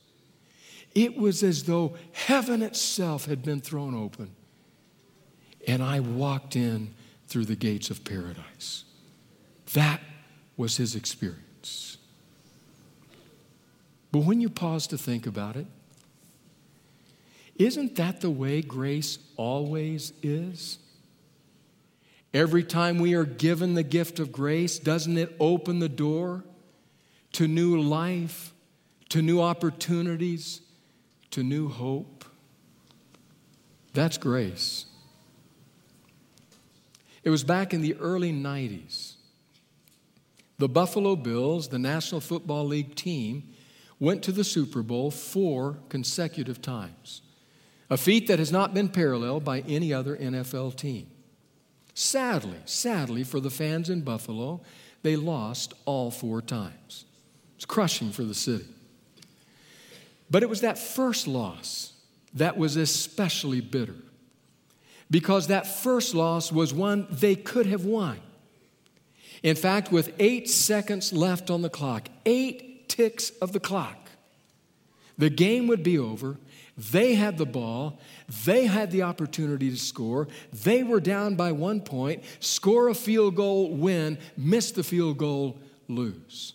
it 0.94 1.16
was 1.16 1.44
as 1.44 1.64
though 1.64 1.96
heaven 2.12 2.62
itself 2.62 3.26
had 3.26 3.44
been 3.44 3.62
thrown 3.62 3.96
open 3.96 4.36
and 5.68 5.82
I 5.82 6.00
walked 6.00 6.56
in 6.56 6.94
through 7.28 7.46
the 7.46 7.56
gates 7.56 7.90
of 7.90 8.04
paradise. 8.04 8.86
That 9.74 10.02
was 10.58 10.78
his 10.78 10.96
experience. 10.96 11.98
But 14.16 14.24
when 14.24 14.40
you 14.40 14.48
pause 14.48 14.88
to 14.88 14.98
think 14.98 15.28
about 15.28 15.58
it, 15.58 15.68
isn't 17.58 17.98
that 17.98 18.22
the 18.22 18.30
way 18.30 18.62
grace 18.62 19.20
always 19.36 20.14
is? 20.24 20.78
Every 22.34 22.64
time 22.64 23.00
we 23.00 23.14
are 23.16 23.26
given 23.26 23.74
the 23.74 23.84
gift 23.84 24.20
of 24.20 24.32
grace, 24.32 24.80
doesn't 24.80 25.18
it 25.18 25.36
open 25.38 25.80
the 25.80 25.90
door 25.90 26.46
to 27.34 27.46
new 27.46 27.82
life, 27.82 28.54
to 29.10 29.22
new 29.22 29.42
opportunities, 29.42 30.62
to 31.32 31.44
new 31.44 31.68
hope? 31.68 32.24
That's 33.92 34.18
grace. 34.18 34.86
It 37.22 37.32
was 37.32 37.44
back 37.44 37.74
in 37.74 37.82
the 37.82 37.96
early 37.96 38.32
90s. 38.32 39.16
The 40.58 40.70
Buffalo 40.70 41.18
Bills, 41.18 41.68
the 41.68 41.80
National 41.80 42.22
Football 42.22 42.64
League 42.68 42.96
team, 42.96 43.52
went 44.00 44.24
to 44.24 44.32
the 44.32 44.44
Super 44.44 44.82
Bowl 44.82 45.12
four 45.12 45.78
consecutive 45.90 46.62
times, 46.62 47.22
a 47.90 47.98
feat 47.98 48.28
that 48.28 48.40
has 48.40 48.52
not 48.52 48.74
been 48.74 48.90
paralleled 48.90 49.44
by 49.44 49.62
any 49.62 49.94
other 49.94 50.16
NFL 50.18 50.76
team. 50.76 51.08
Sadly, 51.94 52.60
sadly 52.66 53.24
for 53.24 53.40
the 53.40 53.50
fans 53.50 53.90
in 53.90 54.02
Buffalo, 54.02 54.62
they 55.02 55.16
lost 55.16 55.74
all 55.86 56.12
four 56.12 56.42
times. 56.42 57.06
It's 57.56 57.66
crushing 57.66 58.12
for 58.12 58.24
the 58.24 58.34
city. 58.34 58.66
But 60.30 60.44
it 60.44 60.50
was 60.50 60.62
that 60.62 60.78
first 60.78 61.28
loss 61.28 61.94
that 62.34 62.58
was 62.58 62.76
especially 62.76 63.62
bitter 63.62 63.96
because 65.10 65.48
that 65.48 65.68
first 65.68 66.16
loss 66.16 66.52
was 66.52 66.74
one 66.74 67.08
they 67.10 67.36
could 67.36 67.66
have 67.68 67.86
won. 67.86 68.20
In 69.44 69.56
fact, 69.56 69.92
with 69.92 70.14
eight 70.20 70.50
seconds 70.50 71.14
left 71.14 71.50
on 71.50 71.62
the 71.62 71.70
clock, 71.70 72.10
eight 72.26 72.75
ticks 72.96 73.32
of 73.42 73.52
the 73.52 73.60
clock. 73.60 74.10
The 75.18 75.30
game 75.30 75.68
would 75.68 75.84
be 75.84 75.98
over. 75.98 76.38
They 76.78 77.16
had 77.16 77.38
the 77.38 77.46
ball. 77.46 78.00
They 78.46 78.66
had 78.66 78.92
the 78.92 79.04
opportunity 79.04 79.70
to 79.70 79.78
score. 79.78 80.28
They 80.52 80.84
were 80.84 81.00
down 81.00 81.36
by 81.36 81.52
one 81.52 81.82
point, 81.82 82.24
score 82.40 82.90
a 82.90 82.94
field 82.94 83.36
goal, 83.36 83.76
win, 83.76 84.18
miss 84.38 84.72
the 84.72 84.84
field 84.84 85.18
goal, 85.18 85.60
lose. 85.88 86.54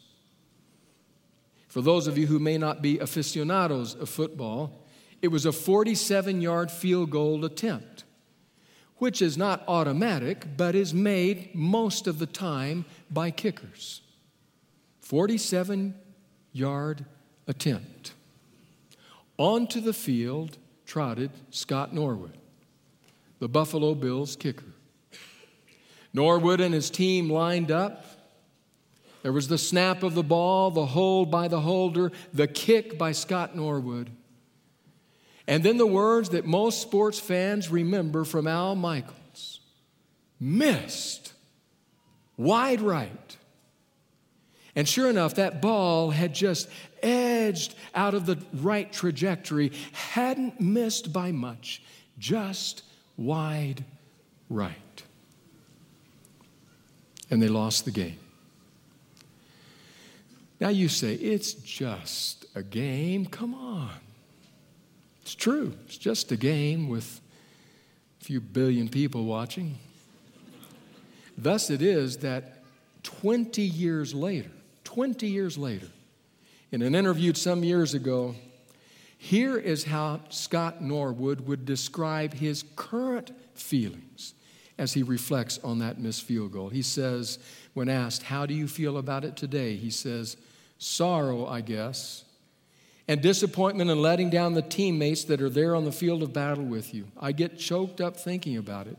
For 1.68 1.80
those 1.82 2.06
of 2.06 2.18
you 2.18 2.26
who 2.26 2.38
may 2.38 2.58
not 2.58 2.82
be 2.82 2.98
aficionados 2.98 3.94
of 3.94 4.08
football, 4.08 4.86
it 5.22 5.28
was 5.28 5.46
a 5.46 5.52
47 5.52 6.40
yard 6.40 6.70
field 6.70 7.10
goal 7.10 7.44
attempt, 7.44 8.04
which 8.96 9.22
is 9.22 9.36
not 9.36 9.62
automatic, 9.68 10.56
but 10.56 10.74
is 10.74 10.92
made 10.92 11.54
most 11.54 12.06
of 12.06 12.18
the 12.18 12.26
time 12.26 12.86
by 13.10 13.30
kickers. 13.30 14.00
47 15.00 15.94
yard 16.52 17.04
attempt. 17.46 18.14
Onto 19.36 19.80
the 19.80 19.92
field 19.92 20.58
trotted 20.86 21.30
Scott 21.50 21.94
Norwood, 21.94 22.36
the 23.38 23.48
Buffalo 23.48 23.94
Bills 23.94 24.36
kicker. 24.36 24.64
Norwood 26.12 26.60
and 26.60 26.74
his 26.74 26.90
team 26.90 27.30
lined 27.30 27.70
up. 27.70 28.04
There 29.22 29.32
was 29.32 29.48
the 29.48 29.58
snap 29.58 30.02
of 30.02 30.14
the 30.14 30.22
ball, 30.22 30.70
the 30.70 30.86
hold 30.86 31.30
by 31.30 31.48
the 31.48 31.60
holder, 31.60 32.10
the 32.32 32.48
kick 32.48 32.98
by 32.98 33.12
Scott 33.12 33.54
Norwood. 33.54 34.10
And 35.46 35.62
then 35.62 35.76
the 35.76 35.86
words 35.86 36.30
that 36.30 36.46
most 36.46 36.80
sports 36.80 37.18
fans 37.18 37.70
remember 37.70 38.24
from 38.24 38.46
Al 38.46 38.74
Michaels 38.74 39.60
missed, 40.38 41.34
wide 42.36 42.80
right. 42.80 43.36
And 44.76 44.88
sure 44.88 45.10
enough, 45.10 45.34
that 45.34 45.60
ball 45.60 46.10
had 46.10 46.34
just 46.34 46.68
edged 47.02 47.74
out 47.94 48.14
of 48.14 48.26
the 48.26 48.38
right 48.54 48.92
trajectory, 48.92 49.72
hadn't 49.92 50.60
missed 50.60 51.12
by 51.12 51.32
much, 51.32 51.82
just 52.18 52.82
wide 53.16 53.84
right. 54.48 55.02
And 57.30 57.42
they 57.42 57.48
lost 57.48 57.84
the 57.84 57.90
game. 57.90 58.18
Now 60.60 60.68
you 60.68 60.88
say, 60.88 61.14
it's 61.14 61.54
just 61.54 62.44
a 62.54 62.62
game. 62.62 63.26
Come 63.26 63.54
on. 63.54 63.90
It's 65.22 65.34
true. 65.34 65.74
It's 65.86 65.96
just 65.96 66.30
a 66.32 66.36
game 66.36 66.88
with 66.88 67.20
a 68.20 68.24
few 68.24 68.40
billion 68.40 68.88
people 68.88 69.24
watching. 69.24 69.78
Thus 71.38 71.70
it 71.70 71.80
is 71.80 72.18
that 72.18 72.62
20 73.02 73.62
years 73.62 74.14
later, 74.14 74.50
20 74.94 75.28
years 75.28 75.56
later, 75.56 75.86
in 76.72 76.82
an 76.82 76.96
interview 76.96 77.32
some 77.32 77.62
years 77.62 77.94
ago, 77.94 78.34
here 79.16 79.56
is 79.56 79.84
how 79.84 80.18
Scott 80.30 80.82
Norwood 80.82 81.46
would 81.46 81.64
describe 81.64 82.34
his 82.34 82.64
current 82.74 83.30
feelings 83.54 84.34
as 84.78 84.92
he 84.92 85.04
reflects 85.04 85.60
on 85.62 85.78
that 85.78 86.00
missed 86.00 86.24
field 86.24 86.50
goal. 86.50 86.70
He 86.70 86.82
says, 86.82 87.38
when 87.72 87.88
asked, 87.88 88.24
How 88.24 88.46
do 88.46 88.54
you 88.54 88.66
feel 88.66 88.98
about 88.98 89.24
it 89.24 89.36
today? 89.36 89.76
He 89.76 89.90
says, 89.90 90.36
sorrow, 90.78 91.46
I 91.46 91.60
guess, 91.60 92.24
and 93.06 93.20
disappointment 93.20 93.90
in 93.90 94.02
letting 94.02 94.28
down 94.28 94.54
the 94.54 94.62
teammates 94.62 95.22
that 95.24 95.40
are 95.40 95.50
there 95.50 95.76
on 95.76 95.84
the 95.84 95.92
field 95.92 96.24
of 96.24 96.32
battle 96.32 96.64
with 96.64 96.92
you. 96.92 97.06
I 97.16 97.30
get 97.30 97.60
choked 97.60 98.00
up 98.00 98.16
thinking 98.16 98.56
about 98.56 98.88
it, 98.88 98.98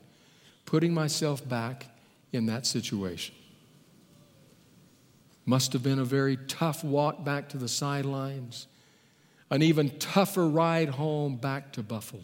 putting 0.66 0.94
myself 0.94 1.46
back 1.48 1.88
in 2.32 2.46
that 2.46 2.66
situation. 2.66 3.36
Must 5.46 5.74
have 5.74 5.84
been 5.84 6.00
a 6.00 6.06
very 6.06 6.38
tough 6.38 6.84
walk 6.84 7.24
back 7.24 7.50
to 7.50 7.58
the 7.58 7.68
sidelines, 7.68 8.68
an 9.50 9.62
even 9.62 9.90
tougher 9.98 10.48
ride 10.48 10.90
home 10.90 11.36
back 11.36 11.74
to 11.74 11.84
Buffalo. 11.84 12.24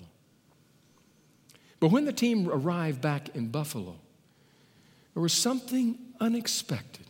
But 1.80 1.92
when 1.92 2.06
the 2.06 2.14
team 2.14 2.50
arrived 2.50 3.02
back 3.02 3.36
in 3.36 3.50
Buffalo, 3.50 3.96
there 5.14 5.22
was 5.22 5.34
something 5.34 5.98
unexpected. 6.20 7.06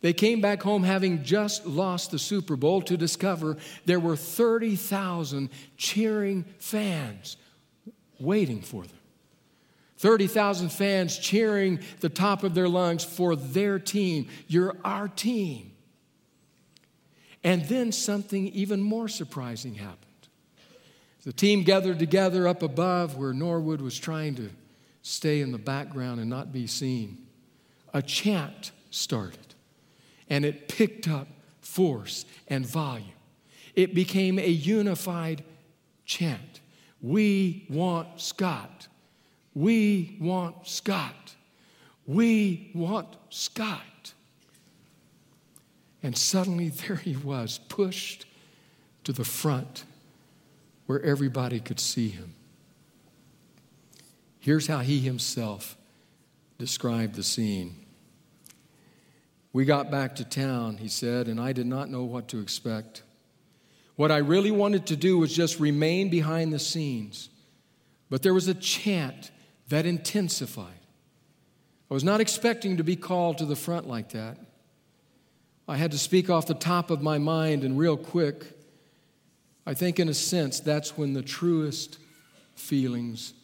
They 0.00 0.12
came 0.12 0.40
back 0.40 0.62
home 0.62 0.84
having 0.84 1.24
just 1.24 1.66
lost 1.66 2.12
the 2.12 2.18
Super 2.18 2.56
Bowl 2.56 2.82
to 2.82 2.96
discover 2.96 3.56
there 3.84 3.98
were 3.98 4.16
30,000 4.16 5.50
cheering 5.76 6.44
fans 6.58 7.36
waiting 8.20 8.62
for 8.62 8.84
them. 8.84 8.97
30,000 9.98 10.70
fans 10.70 11.18
cheering 11.18 11.80
the 12.00 12.08
top 12.08 12.44
of 12.44 12.54
their 12.54 12.68
lungs 12.68 13.04
for 13.04 13.36
their 13.36 13.78
team. 13.78 14.28
You're 14.46 14.76
our 14.84 15.08
team. 15.08 15.72
And 17.44 17.64
then 17.66 17.92
something 17.92 18.48
even 18.48 18.80
more 18.80 19.08
surprising 19.08 19.74
happened. 19.74 20.04
The 21.24 21.32
team 21.32 21.62
gathered 21.62 21.98
together 21.98 22.48
up 22.48 22.62
above 22.62 23.16
where 23.16 23.32
Norwood 23.32 23.80
was 23.80 23.98
trying 23.98 24.34
to 24.36 24.50
stay 25.02 25.40
in 25.40 25.52
the 25.52 25.58
background 25.58 26.20
and 26.20 26.30
not 26.30 26.52
be 26.52 26.66
seen. 26.66 27.26
A 27.92 28.02
chant 28.02 28.72
started, 28.90 29.54
and 30.28 30.44
it 30.44 30.68
picked 30.68 31.08
up 31.08 31.28
force 31.60 32.24
and 32.46 32.64
volume. 32.66 33.08
It 33.74 33.94
became 33.94 34.38
a 34.38 34.48
unified 34.48 35.44
chant. 36.04 36.60
We 37.00 37.66
want 37.68 38.20
Scott. 38.20 38.88
We 39.58 40.16
want 40.20 40.68
Scott. 40.68 41.34
We 42.06 42.70
want 42.74 43.08
Scott. 43.28 44.12
And 46.00 46.16
suddenly 46.16 46.68
there 46.86 46.94
he 46.94 47.16
was, 47.16 47.58
pushed 47.68 48.26
to 49.02 49.12
the 49.12 49.24
front 49.24 49.84
where 50.86 51.02
everybody 51.02 51.58
could 51.58 51.80
see 51.80 52.08
him. 52.08 52.36
Here's 54.38 54.68
how 54.68 54.78
he 54.78 55.00
himself 55.00 55.76
described 56.56 57.16
the 57.16 57.24
scene. 57.24 57.84
We 59.52 59.64
got 59.64 59.90
back 59.90 60.14
to 60.16 60.24
town, 60.24 60.76
he 60.76 60.88
said, 60.88 61.26
and 61.26 61.40
I 61.40 61.52
did 61.52 61.66
not 61.66 61.90
know 61.90 62.04
what 62.04 62.28
to 62.28 62.38
expect. 62.38 63.02
What 63.96 64.12
I 64.12 64.18
really 64.18 64.52
wanted 64.52 64.86
to 64.86 64.96
do 64.96 65.18
was 65.18 65.34
just 65.34 65.58
remain 65.58 66.10
behind 66.10 66.52
the 66.52 66.60
scenes. 66.60 67.28
But 68.08 68.22
there 68.22 68.32
was 68.32 68.46
a 68.46 68.54
chant 68.54 69.32
that 69.68 69.86
intensified. 69.86 70.66
I 71.90 71.94
was 71.94 72.04
not 72.04 72.20
expecting 72.20 72.76
to 72.76 72.84
be 72.84 72.96
called 72.96 73.38
to 73.38 73.46
the 73.46 73.56
front 73.56 73.88
like 73.88 74.10
that. 74.10 74.38
I 75.66 75.76
had 75.76 75.90
to 75.92 75.98
speak 75.98 76.30
off 76.30 76.46
the 76.46 76.54
top 76.54 76.90
of 76.90 77.02
my 77.02 77.18
mind 77.18 77.64
and 77.64 77.78
real 77.78 77.96
quick. 77.96 78.44
I 79.66 79.74
think, 79.74 80.00
in 80.00 80.08
a 80.08 80.14
sense, 80.14 80.60
that's 80.60 80.96
when 80.96 81.12
the 81.12 81.22
truest 81.22 81.98
feelings 82.54 83.34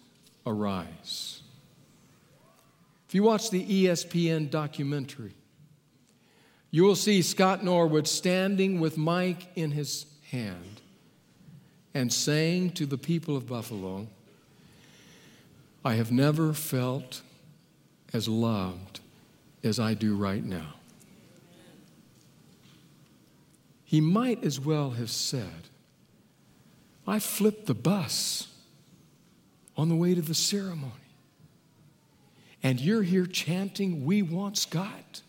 arise. 0.47 1.43
If 3.09 3.15
you 3.15 3.23
watch 3.23 3.51
the 3.51 3.65
ESPN 3.85 4.51
documentary, 4.51 5.35
you 6.71 6.83
will 6.83 6.97
see 6.97 7.23
Scott 7.23 7.63
Norwood 7.63 8.09
standing 8.09 8.81
with 8.81 8.99
mic 8.99 9.47
in 9.55 9.71
his 9.71 10.07
hand 10.31 10.81
and 11.95 12.13
saying 12.13 12.71
to 12.73 12.87
the 12.87 12.99
people 12.99 13.37
of 13.37 13.47
Buffalo, 13.47 14.09
I 15.85 15.94
have 15.94 16.11
never 16.11 16.55
felt 16.55 17.20
as 18.12 18.27
loved 18.27 19.01
as 19.62 19.79
I 19.79 19.94
do 19.94 20.16
right 20.16 20.42
now. 20.42 20.75
He 23.85 24.01
might 24.01 24.42
as 24.42 24.59
well 24.59 24.90
have 24.92 25.11
said, 25.11 25.68
I 27.07 27.18
flipped 27.18 27.66
the 27.66 27.75
bus 27.75 28.49
on 29.77 29.88
the 29.88 29.94
way 29.94 30.14
to 30.14 30.23
the 30.23 30.35
ceremony. 30.35 30.92
And 32.62 32.81
you're 32.81 33.03
here 33.03 33.27
chanting, 33.27 34.07
We 34.07 34.23
want 34.23 34.57
Scott. 34.57 35.20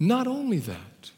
Not 0.00 0.26
only 0.26 0.58
that, 0.58 1.12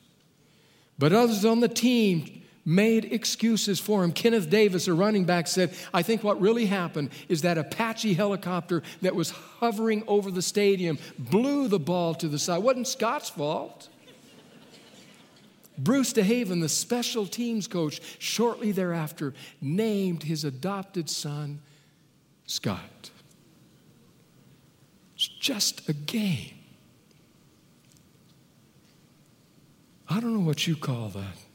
but 0.99 1.12
others 1.12 1.47
on 1.47 1.61
the 1.61 1.69
team 1.69 2.39
made 2.64 3.07
excuses 3.07 3.81
for 3.81 4.05
him. 4.05 4.12
Kenneth 4.12 4.51
Davis, 4.51 4.87
a 4.87 4.94
running 4.94 5.25
back, 5.25 5.46
said, 5.46 5.75
I 5.92 6.03
think 6.03 6.23
what 6.23 6.40
really 6.40 6.66
happened 6.66 7.11
is 7.29 7.42
that 7.42 7.59
Apache 7.59 8.14
helicopter 8.14 8.83
that 9.03 9.14
was 9.14 9.31
hovering 9.31 10.05
over 10.07 10.31
the 10.31 10.42
stadium 10.42 10.99
blew 11.18 11.68
the 11.68 11.79
ball 11.79 12.14
to 12.16 12.29
the 12.29 12.38
side. 12.38 12.59
It 12.59 12.62
wasn't 12.62 12.88
Scott's 12.88 13.31
fault. 13.31 13.88
Bruce 15.79 16.12
DeHaven, 16.12 16.61
the 16.61 16.68
special 16.68 17.27
teams 17.27 17.66
coach, 17.66 18.01
shortly 18.18 18.70
thereafter 18.70 19.33
named 19.62 20.25
his 20.25 20.44
adopted 20.44 21.09
son 21.09 21.61
Scott. 22.44 23.11
It's 25.14 25.29
just 25.29 25.88
a 25.88 25.94
game. 25.94 26.55
I 30.09 30.20
don't 30.20 30.35
know 30.35 30.40
what 30.40 30.66
you 30.66 30.77
call 30.77 31.09
that. 31.11 31.50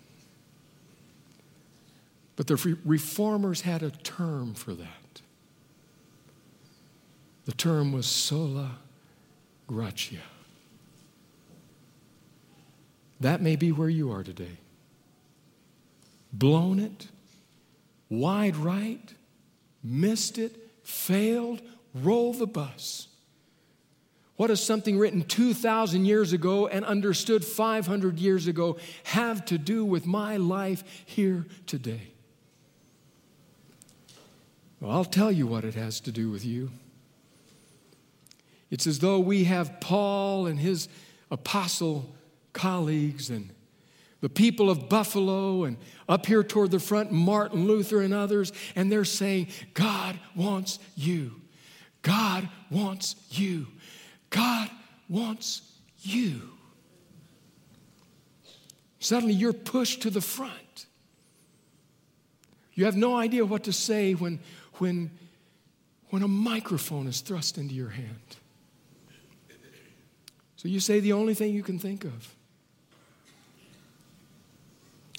But 2.36 2.48
the 2.48 2.78
reformers 2.84 3.62
had 3.62 3.82
a 3.82 3.92
term 3.92 4.54
for 4.54 4.74
that. 4.74 5.22
The 7.46 7.54
term 7.54 7.92
was 7.92 8.08
sola 8.08 8.80
gratia. 9.68 10.22
That 13.20 13.42
may 13.42 13.56
be 13.56 13.72
where 13.72 13.90
you 13.90 14.12
are 14.12 14.24
today. 14.24 14.58
Blown 16.34 16.80
it, 16.80 17.08
wide 18.10 18.58
right, 18.58 19.14
missed 19.82 20.38
it, 20.38 20.72
failed, 20.84 21.62
roll 21.94 22.34
the 22.34 22.48
bus. 22.48 23.08
What 24.36 24.48
does 24.48 24.62
something 24.62 24.98
written 24.98 25.24
2,000 25.24 26.04
years 26.04 26.34
ago 26.34 26.68
and 26.68 26.84
understood 26.84 27.46
500 27.46 28.20
years 28.20 28.48
ago 28.48 28.78
have 29.06 29.46
to 29.46 29.58
do 29.58 29.86
with 29.86 30.06
my 30.06 30.36
life 30.36 30.84
here 31.06 31.46
today? 31.68 32.15
Well, 34.86 34.96
I'll 34.96 35.04
tell 35.04 35.32
you 35.32 35.48
what 35.48 35.66
it 35.66 35.74
has 35.74 36.00
to 36.02 36.12
do 36.12 36.30
with 36.30 36.46
you. 36.46 36.70
It's 38.70 38.86
as 38.86 39.00
though 39.00 39.20
we 39.20 39.46
have 39.46 39.82
Paul 39.82 40.46
and 40.46 40.60
his 40.60 40.90
apostle 41.32 42.14
colleagues 42.54 43.32
and 43.32 43.50
the 44.22 44.30
people 44.30 44.70
of 44.70 44.88
Buffalo 44.88 45.64
and 45.64 45.78
up 46.08 46.28
here 46.28 46.44
toward 46.44 46.70
the 46.70 46.78
front, 46.78 47.12
Martin 47.12 47.66
Luther 47.66 48.04
and 48.04 48.14
others, 48.14 48.54
and 48.76 48.92
they're 48.92 49.06
saying, 49.06 49.48
God 49.74 50.20
wants 50.36 50.78
you. 50.96 51.42
God 52.04 52.48
wants 52.70 53.16
you. 53.32 53.66
God 54.30 54.70
wants 55.10 55.64
you. 56.02 56.42
Suddenly 59.00 59.34
you're 59.34 59.52
pushed 59.52 60.04
to 60.04 60.12
the 60.12 60.22
front. 60.22 60.86
You 62.76 62.86
have 62.86 62.98
no 62.98 63.16
idea 63.16 63.46
what 63.46 63.64
to 63.64 63.74
say 63.74 64.14
when, 64.14 64.40
when, 64.80 65.12
when 66.10 66.24
a 66.24 66.28
microphone 66.28 67.08
is 67.08 67.22
thrust 67.22 67.58
into 67.58 67.74
your 67.74 67.90
hand. 67.90 68.38
So 70.56 70.68
you 70.68 70.80
say 70.80 71.00
the 71.00 71.14
only 71.14 71.34
thing 71.34 71.54
you 71.54 71.64
can 71.64 71.78
think 71.78 72.04
of. 72.04 72.36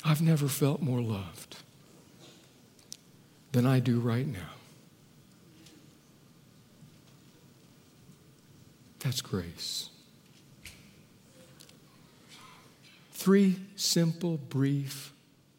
I've 0.04 0.22
never 0.22 0.48
felt 0.48 0.82
more 0.82 1.00
loved 1.00 1.56
than 3.52 3.66
I 3.66 3.80
do 3.80 3.98
right 4.00 4.26
now. 4.26 4.50
That's 9.00 9.20
grace. 9.20 9.90
Three 13.12 13.56
simple, 13.76 14.36
brief 14.36 15.12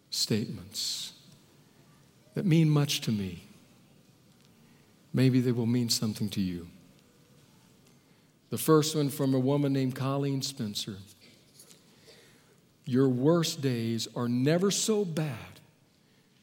statements 0.09 1.13
that 2.33 2.45
mean 2.45 2.69
much 2.69 3.01
to 3.01 3.11
me 3.11 3.46
maybe 5.17 5.41
they 5.41 5.51
will 5.51 5.65
mean 5.65 5.89
something 5.89 6.29
to 6.29 6.39
you. 6.39 6.67
The 8.51 8.57
first 8.57 8.95
one 8.95 9.09
from 9.09 9.33
a 9.33 9.39
woman 9.39 9.73
named 9.73 9.95
Colleen 9.95 10.43
Spencer. 10.43 10.97
Your 12.85 13.09
worst 13.09 13.59
days 13.59 14.07
are 14.15 14.29
never 14.29 14.69
so 14.69 15.03
bad 15.03 15.59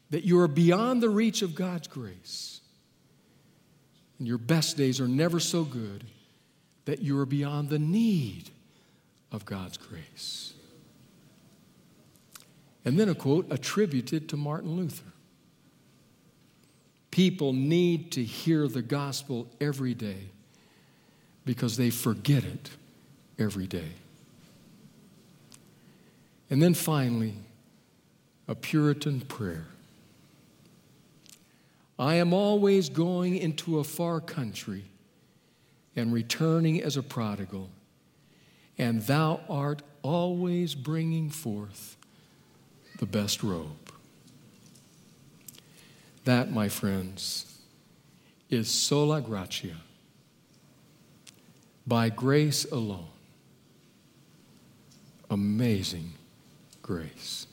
that 0.09 0.25
you 0.25 0.37
are 0.41 0.49
beyond 0.49 1.01
the 1.01 1.09
reach 1.09 1.41
of 1.41 1.55
God's 1.55 1.87
grace. 1.87 2.59
And 4.19 4.27
your 4.27 4.37
best 4.37 4.75
days 4.75 4.99
are 4.99 5.07
never 5.07 5.39
so 5.39 5.63
good 5.63 6.03
that 6.83 7.01
you 7.01 7.17
are 7.17 7.25
beyond 7.25 7.69
the 7.69 7.79
need 7.79 8.49
of 9.31 9.45
God's 9.45 9.77
grace. 9.77 10.53
And 12.83 12.99
then 12.99 13.07
a 13.07 13.15
quote 13.15 13.47
attributed 13.49 14.27
to 14.29 14.37
Martin 14.37 14.75
Luther. 14.75 15.14
People 17.15 17.53
need 17.53 18.11
to 18.11 18.21
hear 18.25 18.67
the 18.67 18.81
gospel 18.81 19.47
every 19.61 19.93
day 19.93 20.17
because 21.45 21.77
they 21.77 21.89
forget 21.89 22.43
it 22.43 22.71
every 23.39 23.67
day. 23.67 23.93
And 26.49 26.61
then 26.61 26.73
finally, 26.73 27.35
a 28.49 28.53
Puritan 28.53 29.21
prayer. 29.21 29.63
I 31.97 32.15
am 32.15 32.33
always 32.33 32.89
going 32.89 33.37
into 33.37 33.79
a 33.79 33.85
far 33.85 34.19
country 34.19 34.83
and 35.95 36.11
returning 36.11 36.83
as 36.83 36.97
a 36.97 37.01
prodigal, 37.01 37.69
and 38.77 39.01
thou 39.03 39.39
art 39.47 39.83
always 40.01 40.75
bringing 40.75 41.29
forth 41.29 41.95
the 42.99 43.05
best 43.05 43.41
robe. 43.41 43.84
That, 46.25 46.51
my 46.51 46.69
friends, 46.69 47.59
is 48.49 48.69
sola 48.69 49.21
gratia, 49.21 49.77
by 51.87 52.09
grace 52.09 52.65
alone. 52.71 53.07
Amazing 55.29 56.13
grace. 56.81 57.47